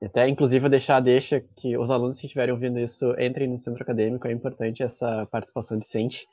[0.04, 4.28] Até, inclusive, deixar deixa que os alunos que estiverem ouvindo isso entrem no centro acadêmico,
[4.28, 6.28] é importante essa participação decente.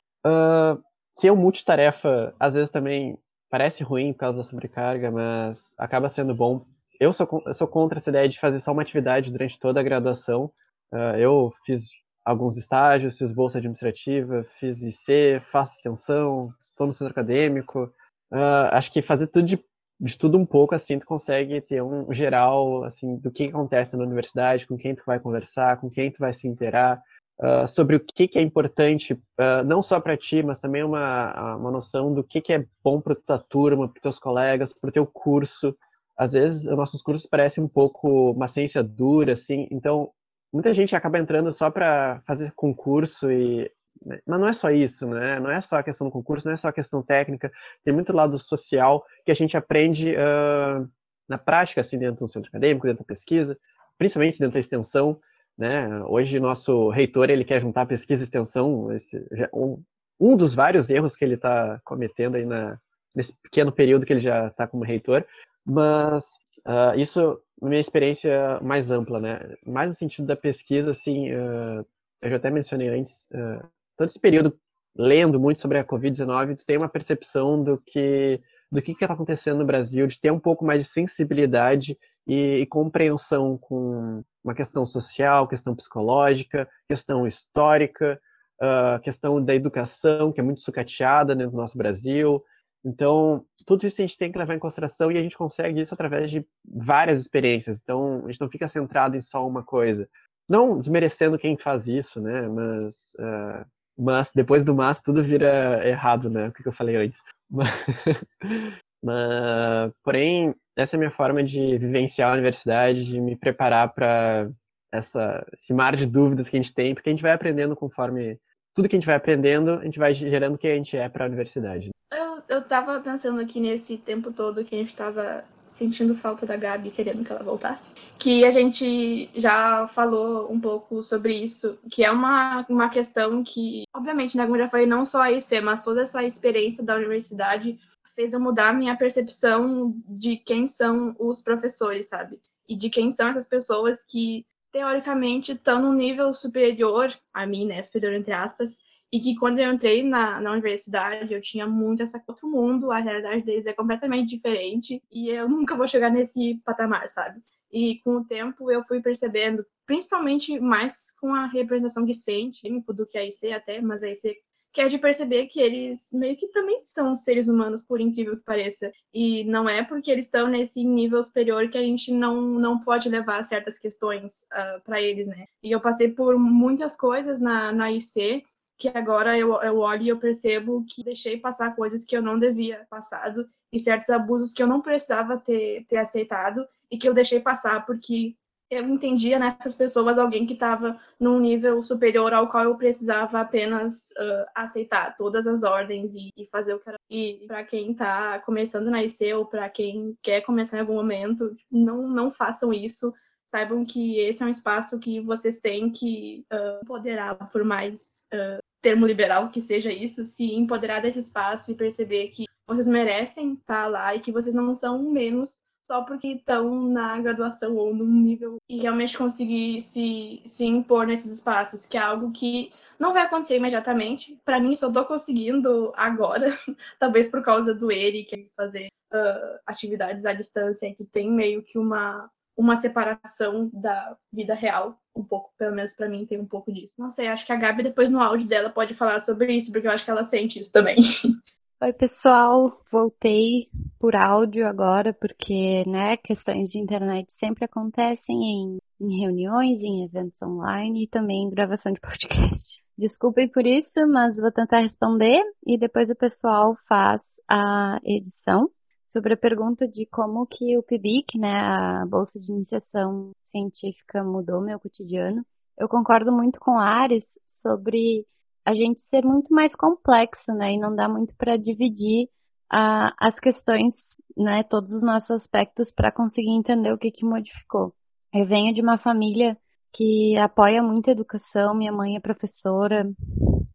[1.13, 3.17] Ser um multitarefa, às vezes também
[3.49, 6.65] parece ruim por causa da sobrecarga, mas acaba sendo bom
[7.01, 9.83] eu sou, eu sou contra essa ideia de fazer só uma atividade durante toda a
[9.83, 10.51] graduação.
[10.93, 11.89] Uh, eu fiz
[12.23, 17.91] alguns estágios, fiz bolsa administrativa, fiz IC, faço extensão, estou no centro acadêmico.
[18.31, 19.65] Uh, acho que fazer tudo de,
[19.99, 24.03] de, tudo um pouco, assim, tu consegue ter um geral, assim, do que acontece na
[24.03, 27.01] universidade, com quem tu vai conversar, com quem tu vai se interar,
[27.39, 29.19] uh, sobre o que, que é importante,
[29.65, 33.15] não só para ti, mas também uma, uma noção do que, que é bom para
[33.15, 35.75] tua turma, para teus colegas, para o teu curso
[36.21, 40.11] às vezes os nossos cursos parecem um pouco uma ciência dura, assim, então
[40.53, 43.67] muita gente acaba entrando só para fazer concurso e
[44.05, 45.39] né, mas não é só isso, né?
[45.39, 47.51] Não é só a questão do concurso, não é só a questão técnica,
[47.83, 50.87] tem muito lado social que a gente aprende uh,
[51.27, 53.57] na prática, assim, dentro do centro acadêmico, dentro da pesquisa,
[53.97, 55.19] principalmente dentro da extensão,
[55.57, 56.03] né?
[56.05, 59.81] Hoje nosso reitor ele quer juntar pesquisa e extensão, esse, um,
[60.19, 62.79] um dos vários erros que ele está cometendo aí na,
[63.15, 65.25] nesse pequeno período que ele já está como reitor,
[65.65, 66.37] mas
[66.67, 69.55] uh, isso minha experiência mais ampla, né?
[69.65, 71.85] Mais no sentido da pesquisa, assim, uh,
[72.21, 74.57] eu já até mencionei antes, uh, todo esse período
[74.95, 78.41] lendo muito sobre a Covid-19, tu tem uma percepção do que
[78.71, 82.65] do que está acontecendo no Brasil, de ter um pouco mais de sensibilidade e, e
[82.65, 88.17] compreensão com uma questão social, questão psicológica, questão histórica,
[88.61, 92.41] uh, questão da educação, que é muito sucateada do nosso Brasil,
[92.83, 95.93] então, tudo isso a gente tem que levar em consideração e a gente consegue isso
[95.93, 97.79] através de várias experiências.
[97.81, 100.09] Então, a gente não fica centrado em só uma coisa.
[100.49, 102.47] Não desmerecendo quem faz isso, né?
[102.47, 103.65] Mas, uh,
[103.97, 106.47] mas depois do mas, tudo vira errado, né?
[106.47, 107.21] O que eu falei antes.
[109.03, 114.47] Mas, porém, essa é a minha forma de vivenciar a universidade, de me preparar para
[114.91, 118.39] essa esse mar de dúvidas que a gente tem, porque a gente vai aprendendo conforme
[118.75, 121.09] tudo que a gente vai aprendendo, a gente vai gerando o que a gente é
[121.09, 121.89] para a universidade.
[122.31, 126.57] Eu, eu tava pensando aqui nesse tempo todo que a gente tava sentindo falta da
[126.57, 132.03] Gabi, querendo que ela voltasse, que a gente já falou um pouco sobre isso, que
[132.03, 135.83] é uma, uma questão que, obviamente, né, como já falei, não só a IC, mas
[135.83, 137.79] toda essa experiência da universidade
[138.13, 142.39] fez eu mudar a minha percepção de quem são os professores, sabe?
[142.67, 147.81] E de quem são essas pessoas que teoricamente estão num nível superior a mim, né,
[147.81, 148.79] superior entre aspas,
[149.11, 152.99] e que quando eu entrei na, na universidade eu tinha muito essa outro mundo, a
[152.99, 157.41] realidade deles é completamente diferente e eu nunca vou chegar nesse patamar, sabe?
[157.71, 163.17] E com o tempo eu fui percebendo, principalmente mais com a representação decente do que
[163.17, 164.37] a IC até, mas a IC
[164.73, 168.43] que é de perceber que eles meio que também são seres humanos, por incrível que
[168.43, 168.91] pareça.
[169.13, 173.09] E não é porque eles estão nesse nível superior que a gente não, não pode
[173.09, 175.45] levar certas questões uh, ah, para eles, né?
[175.61, 178.45] E eu passei por muitas coisas na, na IC
[178.81, 182.39] que agora eu, eu olho e eu percebo que deixei passar coisas que eu não
[182.39, 187.13] devia passado e certos abusos que eu não precisava ter, ter aceitado e que eu
[187.13, 188.35] deixei passar porque
[188.71, 194.09] eu entendia nessas pessoas alguém que estava num nível superior ao qual eu precisava apenas
[194.11, 196.97] uh, aceitar todas as ordens e, e, fazer o que era.
[197.07, 201.55] E para quem está começando na IC ou para quem quer começar em algum momento,
[201.69, 203.13] não, não façam isso.
[203.45, 208.70] Saibam que esse é um espaço que vocês têm que uh, empoderar, por mais uh,
[208.81, 213.83] termo liberal que seja isso, se empoderar desse espaço e perceber que vocês merecem estar
[213.83, 218.07] tá lá e que vocês não são menos só porque estão na graduação ou num
[218.07, 223.23] nível e realmente conseguir se, se impor nesses espaços, que é algo que não vai
[223.23, 224.39] acontecer imediatamente.
[224.45, 226.47] Para mim, só estou conseguindo agora,
[226.99, 232.29] talvez por causa do Eric, fazer uh, atividades à distância, que tem meio que uma,
[232.55, 236.95] uma separação da vida real, um pouco, pelo menos para mim tem um pouco disso.
[236.99, 239.87] Não sei, acho que a Gabi depois no áudio dela pode falar sobre isso, porque
[239.87, 240.97] eu acho que ela sente isso também.
[241.83, 242.79] Oi, pessoal.
[242.91, 243.67] Voltei
[243.99, 250.39] por áudio agora, porque, né, questões de internet sempre acontecem em, em reuniões, em eventos
[250.43, 252.83] online e também em gravação de podcast.
[252.95, 258.69] Desculpem por isso, mas vou tentar responder e depois o pessoal faz a edição
[259.11, 264.61] sobre a pergunta de como que o PIBIC, né, a Bolsa de Iniciação Científica mudou
[264.61, 265.45] meu cotidiano.
[265.77, 268.25] Eu concordo muito com a Ares sobre
[268.65, 270.73] a gente ser muito mais complexo, né?
[270.73, 272.25] E não dá muito para dividir
[272.71, 273.93] uh, as questões,
[274.37, 274.63] né?
[274.63, 277.93] Todos os nossos aspectos para conseguir entender o que que modificou.
[278.33, 279.57] Eu venho de uma família
[279.91, 281.73] que apoia muito a educação.
[281.73, 283.11] Minha mãe é professora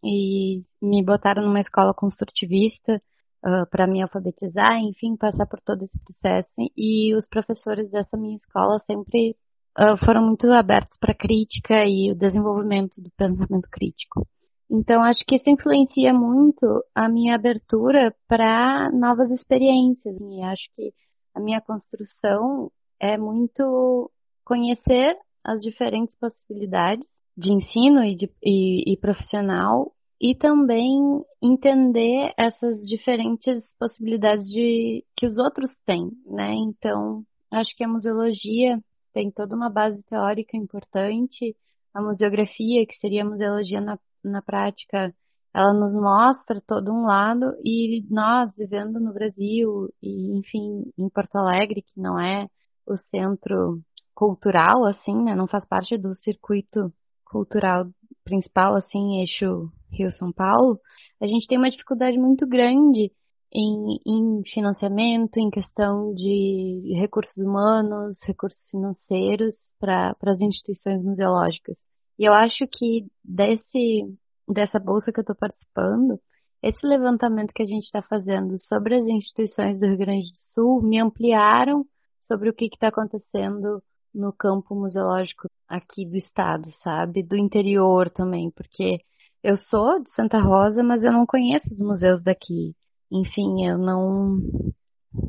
[0.02, 3.02] e me botaram numa escola construtivista
[3.44, 6.54] uh, ah, para me alfabetizar, enfim, passar por todo esse processo.
[6.76, 9.36] E os professores dessa minha escola sempre
[9.78, 14.26] uh, foram muito abertos para crítica e o desenvolvimento do pensamento crítico.
[14.70, 20.16] Então, acho que isso influencia muito a minha abertura para novas experiências.
[20.20, 20.92] E acho que
[21.34, 24.10] a minha construção é muito
[24.44, 27.06] conhecer as diferentes possibilidades
[27.36, 30.98] de ensino e, de, e, e profissional e também
[31.42, 36.54] entender essas diferentes possibilidades de que os outros têm, né?
[36.54, 38.78] Então, acho que a museologia
[39.12, 41.56] tem toda uma base teórica importante,
[41.94, 45.14] a museografia, que seria a museologia na na prática,
[45.54, 47.46] ela nos mostra todo um lado.
[47.64, 52.48] E nós vivendo no Brasil e, enfim, em Porto Alegre, que não é
[52.86, 53.80] o centro
[54.14, 56.92] cultural, assim, né, não faz parte do circuito
[57.24, 57.86] cultural
[58.24, 60.80] principal, assim, eixo Rio-São Paulo,
[61.20, 63.12] a gente tem uma dificuldade muito grande
[63.52, 71.76] em, em financiamento, em questão de recursos humanos, recursos financeiros para as instituições museológicas.
[72.18, 74.02] E eu acho que desse,
[74.48, 76.20] dessa bolsa que eu estou participando,
[76.62, 80.82] esse levantamento que a gente está fazendo sobre as instituições do Rio Grande do Sul
[80.82, 81.86] me ampliaram
[82.20, 83.82] sobre o que está acontecendo
[84.12, 87.22] no campo museológico aqui do estado, sabe?
[87.22, 89.00] Do interior também, porque
[89.46, 92.74] eu sou de Santa Rosa, mas eu não conheço os museus daqui.
[93.12, 94.40] Enfim, eu não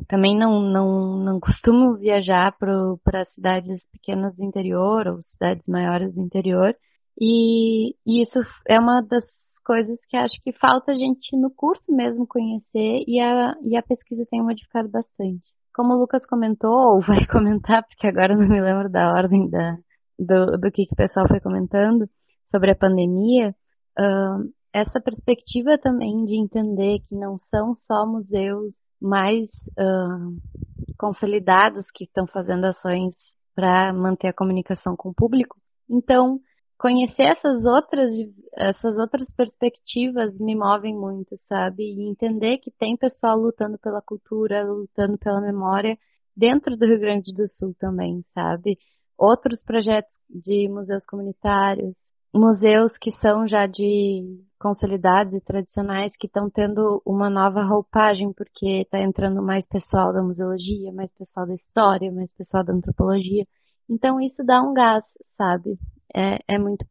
[0.08, 6.20] também não, não, não costumo viajar para cidades pequenas do interior ou cidades maiores do
[6.20, 6.74] interior.
[7.20, 9.24] E, e, isso é uma das
[9.64, 13.82] coisas que acho que falta a gente no curso mesmo conhecer e a, e a
[13.82, 15.46] pesquisa tem modificado bastante.
[15.72, 19.76] Como o Lucas comentou, ou vai comentar, porque agora não me lembro da ordem da,
[20.18, 22.08] do, do que, que o pessoal foi comentando
[22.50, 23.54] sobre a pandemia,
[24.72, 30.36] essa perspectiva também de entender que não são só museus mais uh,
[30.98, 33.14] consolidados que estão fazendo ações
[33.54, 35.56] para manter a comunicação com o público.
[35.88, 36.40] Então,
[36.78, 38.12] conhecer essas outras
[38.56, 41.84] essas outras perspectivas me movem muito, sabe?
[41.84, 45.96] E entender que tem pessoal lutando pela cultura, lutando pela memória
[46.36, 48.78] dentro do Rio Grande do Sul também, sabe?
[49.16, 51.94] Outros projetos de museus comunitários,
[52.34, 58.82] museus que são já de consolidados e tradicionais que estão tendo uma nova roupagem, porque
[58.82, 63.44] está entrando mais pessoal da museologia, mais pessoal da história, mais pessoal da antropologia.
[63.88, 65.04] Então isso dá um gás,
[65.36, 65.78] sabe?
[66.14, 66.84] É, é muito,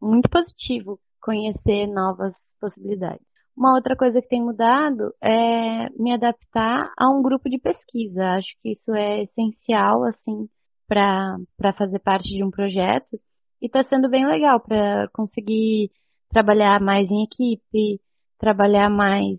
[0.00, 3.24] muito positivo conhecer novas possibilidades.
[3.56, 8.32] Uma outra coisa que tem mudado é me adaptar a um grupo de pesquisa.
[8.32, 10.48] Acho que isso é essencial, assim,
[10.88, 13.18] para fazer parte de um projeto.
[13.64, 15.90] E está sendo bem legal para conseguir
[16.28, 17.98] trabalhar mais em equipe,
[18.38, 19.38] trabalhar mais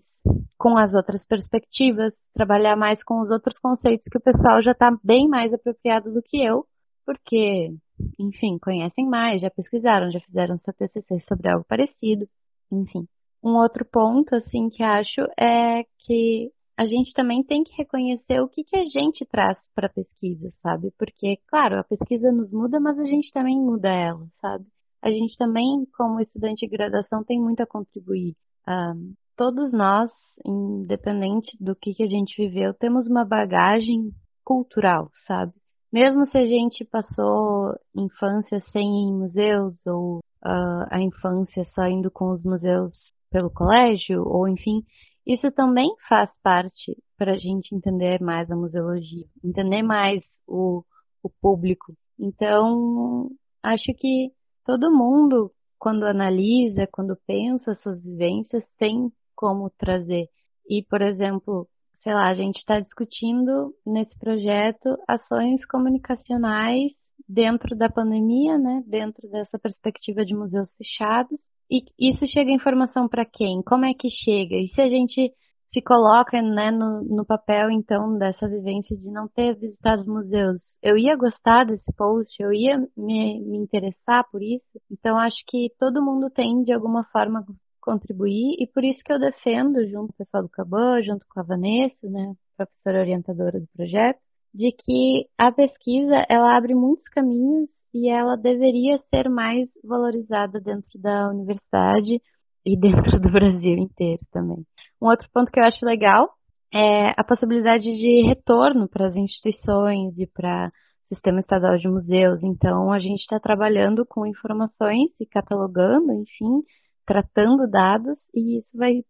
[0.58, 4.90] com as outras perspectivas, trabalhar mais com os outros conceitos que o pessoal já está
[5.04, 6.66] bem mais apropriado do que eu,
[7.04, 7.72] porque,
[8.18, 12.28] enfim, conhecem mais, já pesquisaram, já fizeram seu TCC sobre algo parecido,
[12.72, 13.06] enfim.
[13.40, 18.48] Um outro ponto, assim, que acho é que a gente também tem que reconhecer o
[18.48, 20.92] que, que a gente traz para a pesquisa, sabe?
[20.98, 24.66] Porque, claro, a pesquisa nos muda, mas a gente também muda ela, sabe?
[25.00, 28.36] A gente também, como estudante de graduação, tem muito a contribuir.
[28.68, 30.10] Um, todos nós,
[30.44, 34.10] independente do que, que a gente viveu, temos uma bagagem
[34.44, 35.52] cultural, sabe?
[35.90, 41.86] Mesmo se a gente passou infância sem ir em museus ou uh, a infância só
[41.86, 44.82] indo com os museus pelo colégio, ou enfim,
[45.26, 50.84] isso também faz parte para a gente entender mais a museologia, entender mais o,
[51.22, 51.94] o público.
[52.18, 53.28] Então,
[53.62, 54.30] acho que
[54.64, 60.28] todo mundo, quando analisa, quando pensa suas vivências, tem como trazer.
[60.68, 66.92] E, por exemplo, sei lá, a gente está discutindo nesse projeto ações comunicacionais
[67.28, 71.40] dentro da pandemia, né, dentro dessa perspectiva de museus fechados.
[71.70, 73.62] E isso chega informação para quem?
[73.62, 74.56] Como é que chega?
[74.56, 75.32] E se a gente
[75.72, 80.96] se coloca né, no, no, papel, então, dessa vivência de não ter visitado museus, eu
[80.96, 84.64] ia gostar desse post, eu ia me, me interessar por isso.
[84.90, 87.44] Então, acho que todo mundo tem, de alguma forma,
[87.80, 91.40] contribuir, e por isso que eu defendo, junto com o pessoal do Caban, junto com
[91.40, 94.18] a Vanessa, né, professora orientadora do projeto,
[94.54, 101.00] de que a pesquisa, ela abre muitos caminhos e ela deveria ser mais valorizada dentro
[101.00, 102.20] da universidade
[102.64, 104.66] e dentro do Brasil inteiro também.
[105.00, 106.28] Um outro ponto que eu acho legal
[106.72, 110.70] é a possibilidade de retorno para as instituições e para
[111.04, 112.44] o sistema estadual de museus.
[112.44, 116.62] Então, a gente está trabalhando com informações e catalogando, enfim,
[117.06, 119.02] tratando dados e isso vai,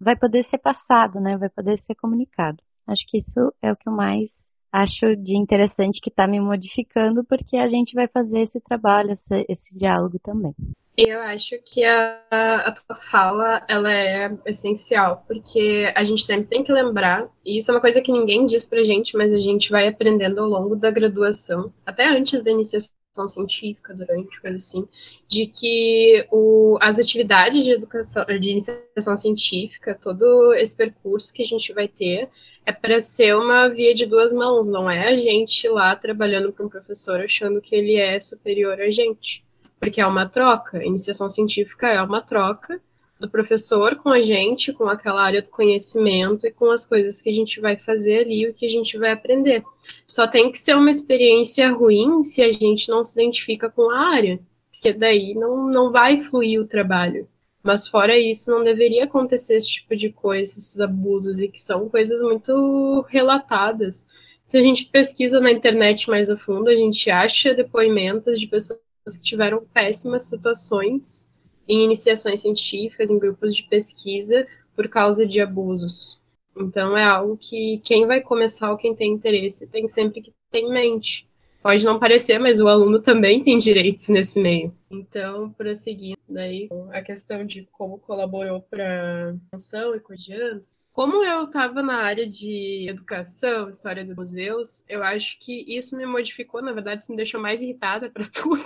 [0.00, 1.36] vai poder ser passado, né?
[1.36, 2.58] Vai poder ser comunicado.
[2.86, 4.37] Acho que isso é o que eu mais
[4.72, 9.46] acho de interessante que está me modificando, porque a gente vai fazer esse trabalho, esse,
[9.48, 10.54] esse diálogo também.
[10.96, 12.20] Eu acho que a,
[12.66, 17.70] a, tua fala ela é essencial, porque a gente sempre tem que lembrar, e isso
[17.70, 20.74] é uma coisa que ninguém diz pra gente, mas a gente vai aprendendo ao longo
[20.74, 22.97] da graduação, até antes da iniciação
[23.28, 24.86] científica, durante, coisa assim,
[25.26, 31.46] de que o, as atividades de educação, de iniciação científica, todo esse percurso que a
[31.46, 32.28] gente vai ter,
[32.66, 36.66] é para ser uma via de duas mãos, não é a gente lá trabalhando para
[36.66, 39.44] um professor achando que ele é superior a gente,
[39.80, 40.84] porque é uma troca.
[40.84, 42.80] Iniciação científica é uma troca
[43.18, 47.28] do professor com a gente, com aquela área do conhecimento e com as coisas que
[47.28, 49.62] a gente vai fazer ali, o que a gente vai aprender.
[50.06, 53.98] Só tem que ser uma experiência ruim se a gente não se identifica com a
[53.98, 54.40] área,
[54.70, 57.28] porque daí não, não vai fluir o trabalho.
[57.62, 61.88] Mas fora isso, não deveria acontecer esse tipo de coisa, esses abusos, e que são
[61.88, 64.06] coisas muito relatadas.
[64.44, 68.80] Se a gente pesquisa na internet mais a fundo, a gente acha depoimentos de pessoas
[69.16, 71.28] que tiveram péssimas situações
[71.68, 76.22] em iniciações científicas, em grupos de pesquisa, por causa de abusos.
[76.56, 80.60] Então é algo que quem vai começar ou quem tem interesse tem sempre que ter
[80.60, 81.28] em mente.
[81.62, 84.72] Pode não parecer, mas o aluno também tem direitos nesse meio.
[84.90, 90.76] Então, prosseguindo daí a questão de como colaborou para ação e cotidianos.
[90.94, 96.06] Como eu estava na área de educação, história dos museus, eu acho que isso me
[96.06, 98.64] modificou, na verdade, isso me deixou mais irritada para tudo.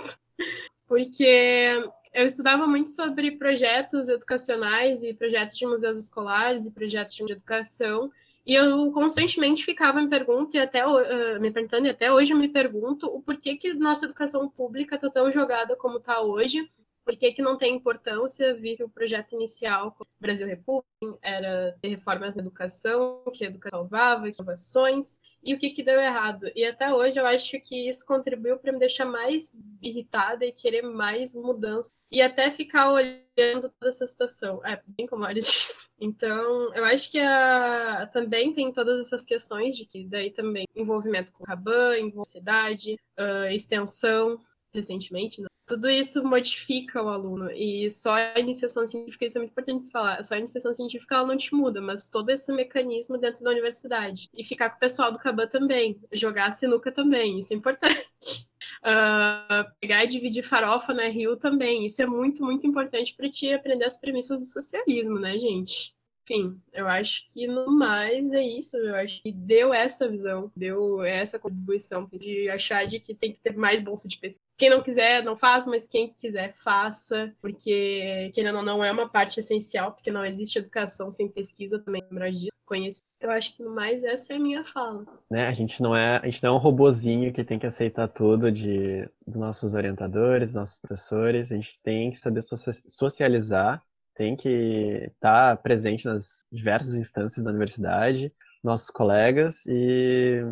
[0.87, 1.81] Porque
[2.13, 8.11] eu estudava muito sobre projetos educacionais e projetos de museus escolares e projetos de educação,
[8.45, 12.37] e eu constantemente ficava me perguntando, e até uh, me perguntando, e até hoje eu
[12.37, 16.69] me pergunto o porquê que nossa educação pública está tão jogada como está hoje,
[17.05, 20.87] por que, que não tem importância, visto que o projeto inicial Brasil República
[21.21, 25.83] era ter reformas na educação, que a educação salvava, que inovações, e o que, que
[25.83, 26.49] deu errado.
[26.55, 30.81] E até hoje eu acho que isso contribuiu para me deixar mais irritada e querer
[30.81, 34.65] mais mudança, e até ficar olhando toda essa situação.
[34.65, 35.83] É, bem como a disse.
[35.99, 41.31] Então, eu acho que a, também tem todas essas questões de que daí também envolvimento
[41.31, 44.39] com Raban, cidade, uh, extensão,
[44.73, 45.47] recentemente, né?
[45.65, 50.23] tudo isso modifica o aluno e só a iniciação científica, isso é muito importante falar,
[50.23, 54.29] só a iniciação científica ela não te muda, mas todo esse mecanismo dentro da universidade.
[54.33, 58.05] E ficar com o pessoal do Caban também, jogar sinuca também, isso é importante.
[58.81, 61.85] Uh, pegar e dividir farofa na Rio também.
[61.85, 65.93] Isso é muito, muito importante para ti aprender as premissas do socialismo, né, gente?
[66.23, 68.77] Enfim, eu acho que no mais é isso.
[68.77, 73.41] Eu acho que deu essa visão, deu essa contribuição de achar de que tem que
[73.41, 74.41] ter mais bolsa de pesquisa.
[74.63, 79.09] Quem não quiser, não faz, mas quem quiser, faça, porque querendo ou não é uma
[79.09, 83.01] parte essencial, porque não existe educação sem pesquisa também lembrar disso, conhecer.
[83.19, 85.05] Eu acho que no mais essa é a minha fala.
[85.29, 85.47] Né?
[85.47, 88.49] A gente não é, a gente não é um robozinho que tem que aceitar tudo
[88.49, 91.51] de dos nossos orientadores, nossos professores.
[91.51, 93.83] A gente tem que saber socializar
[94.15, 98.31] tem que estar presente nas diversas instâncias da universidade,
[98.63, 100.45] nossos colegas e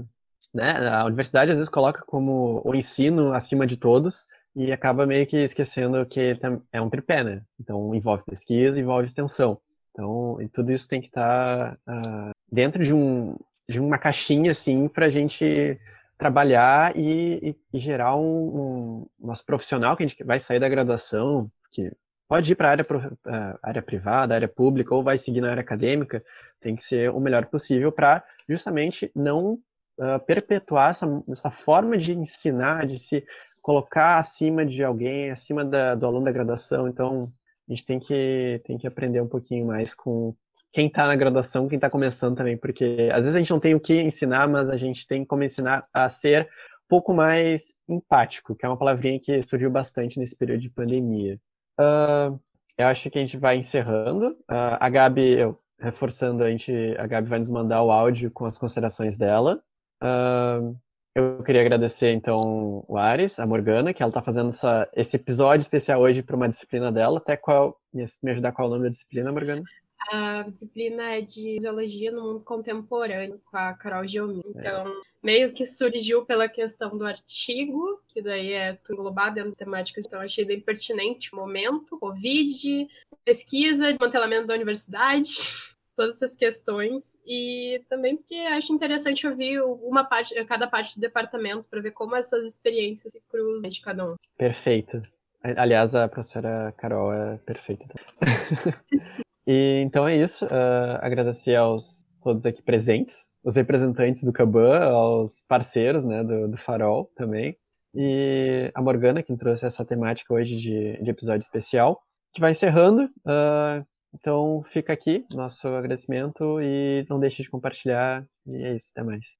[0.53, 5.25] né, a universidade às vezes coloca como o ensino acima de todos e acaba meio
[5.25, 6.37] que esquecendo que
[6.71, 7.41] é um tripé, né?
[7.59, 9.59] Então envolve pesquisa, envolve extensão.
[9.91, 13.37] Então tudo isso tem que estar uh, dentro de, um,
[13.67, 15.79] de uma caixinha assim para a gente
[16.17, 20.69] trabalhar e, e, e gerar um, um, nosso profissional que a gente vai sair da
[20.69, 21.91] graduação, que
[22.27, 25.61] pode ir para a área, uh, área privada, área pública, ou vai seguir na área
[25.61, 26.23] acadêmica,
[26.59, 29.57] tem que ser o melhor possível para justamente não
[30.01, 33.23] uh, perpetuar essa, essa forma de ensinar, de se
[33.61, 36.87] colocar acima de alguém, acima da, do aluno da graduação.
[36.87, 37.31] Então,
[37.69, 40.35] a gente tem que, tem que aprender um pouquinho mais com
[40.73, 43.75] quem está na graduação, quem está começando também, porque às vezes a gente não tem
[43.75, 48.55] o que ensinar, mas a gente tem como ensinar a ser um pouco mais empático,
[48.55, 51.39] que é uma palavrinha que surgiu bastante nesse período de pandemia.
[51.79, 52.39] Uh,
[52.77, 54.31] eu acho que a gente vai encerrando.
[54.49, 58.45] Uh, a Gabi, eu, reforçando, a, gente, a Gabi vai nos mandar o áudio com
[58.45, 59.61] as considerações dela.
[60.01, 60.75] Uh,
[61.13, 65.63] eu queria agradecer, então, o Ares, a Morgana, que ela está fazendo essa, esse episódio
[65.63, 67.17] especial hoje para uma disciplina dela.
[67.17, 67.79] Até qual.
[67.93, 69.63] Me ajudar qual é o nome da disciplina, Morgana?
[70.09, 74.41] a disciplina é de geologia no mundo contemporâneo, com a Carol Geomi.
[74.47, 75.01] Então, é.
[75.21, 80.05] meio que surgiu pela questão do artigo, que daí é tudo englobado dentro das temáticas,
[80.05, 82.87] então achei bem pertinente o momento, Covid,
[83.23, 85.31] pesquisa, desmantelamento da universidade,
[86.01, 91.69] todas essas questões, e também porque acho interessante ouvir uma parte, cada parte do departamento,
[91.69, 94.15] para ver como essas experiências se cruzam de cada um.
[94.35, 94.99] Perfeito.
[95.43, 97.85] Aliás, a professora Carol é perfeita.
[99.47, 100.45] E, então é isso.
[100.45, 106.57] Uh, agradecer aos todos aqui presentes, os representantes do Caban, aos parceiros né, do, do
[106.57, 107.57] Farol também.
[107.93, 111.93] E a Morgana, que trouxe essa temática hoje de, de episódio especial.
[111.93, 113.05] A gente vai encerrando.
[113.25, 113.83] Uh,
[114.13, 118.25] então fica aqui nosso agradecimento e não deixe de compartilhar.
[118.45, 119.39] E é isso, até mais.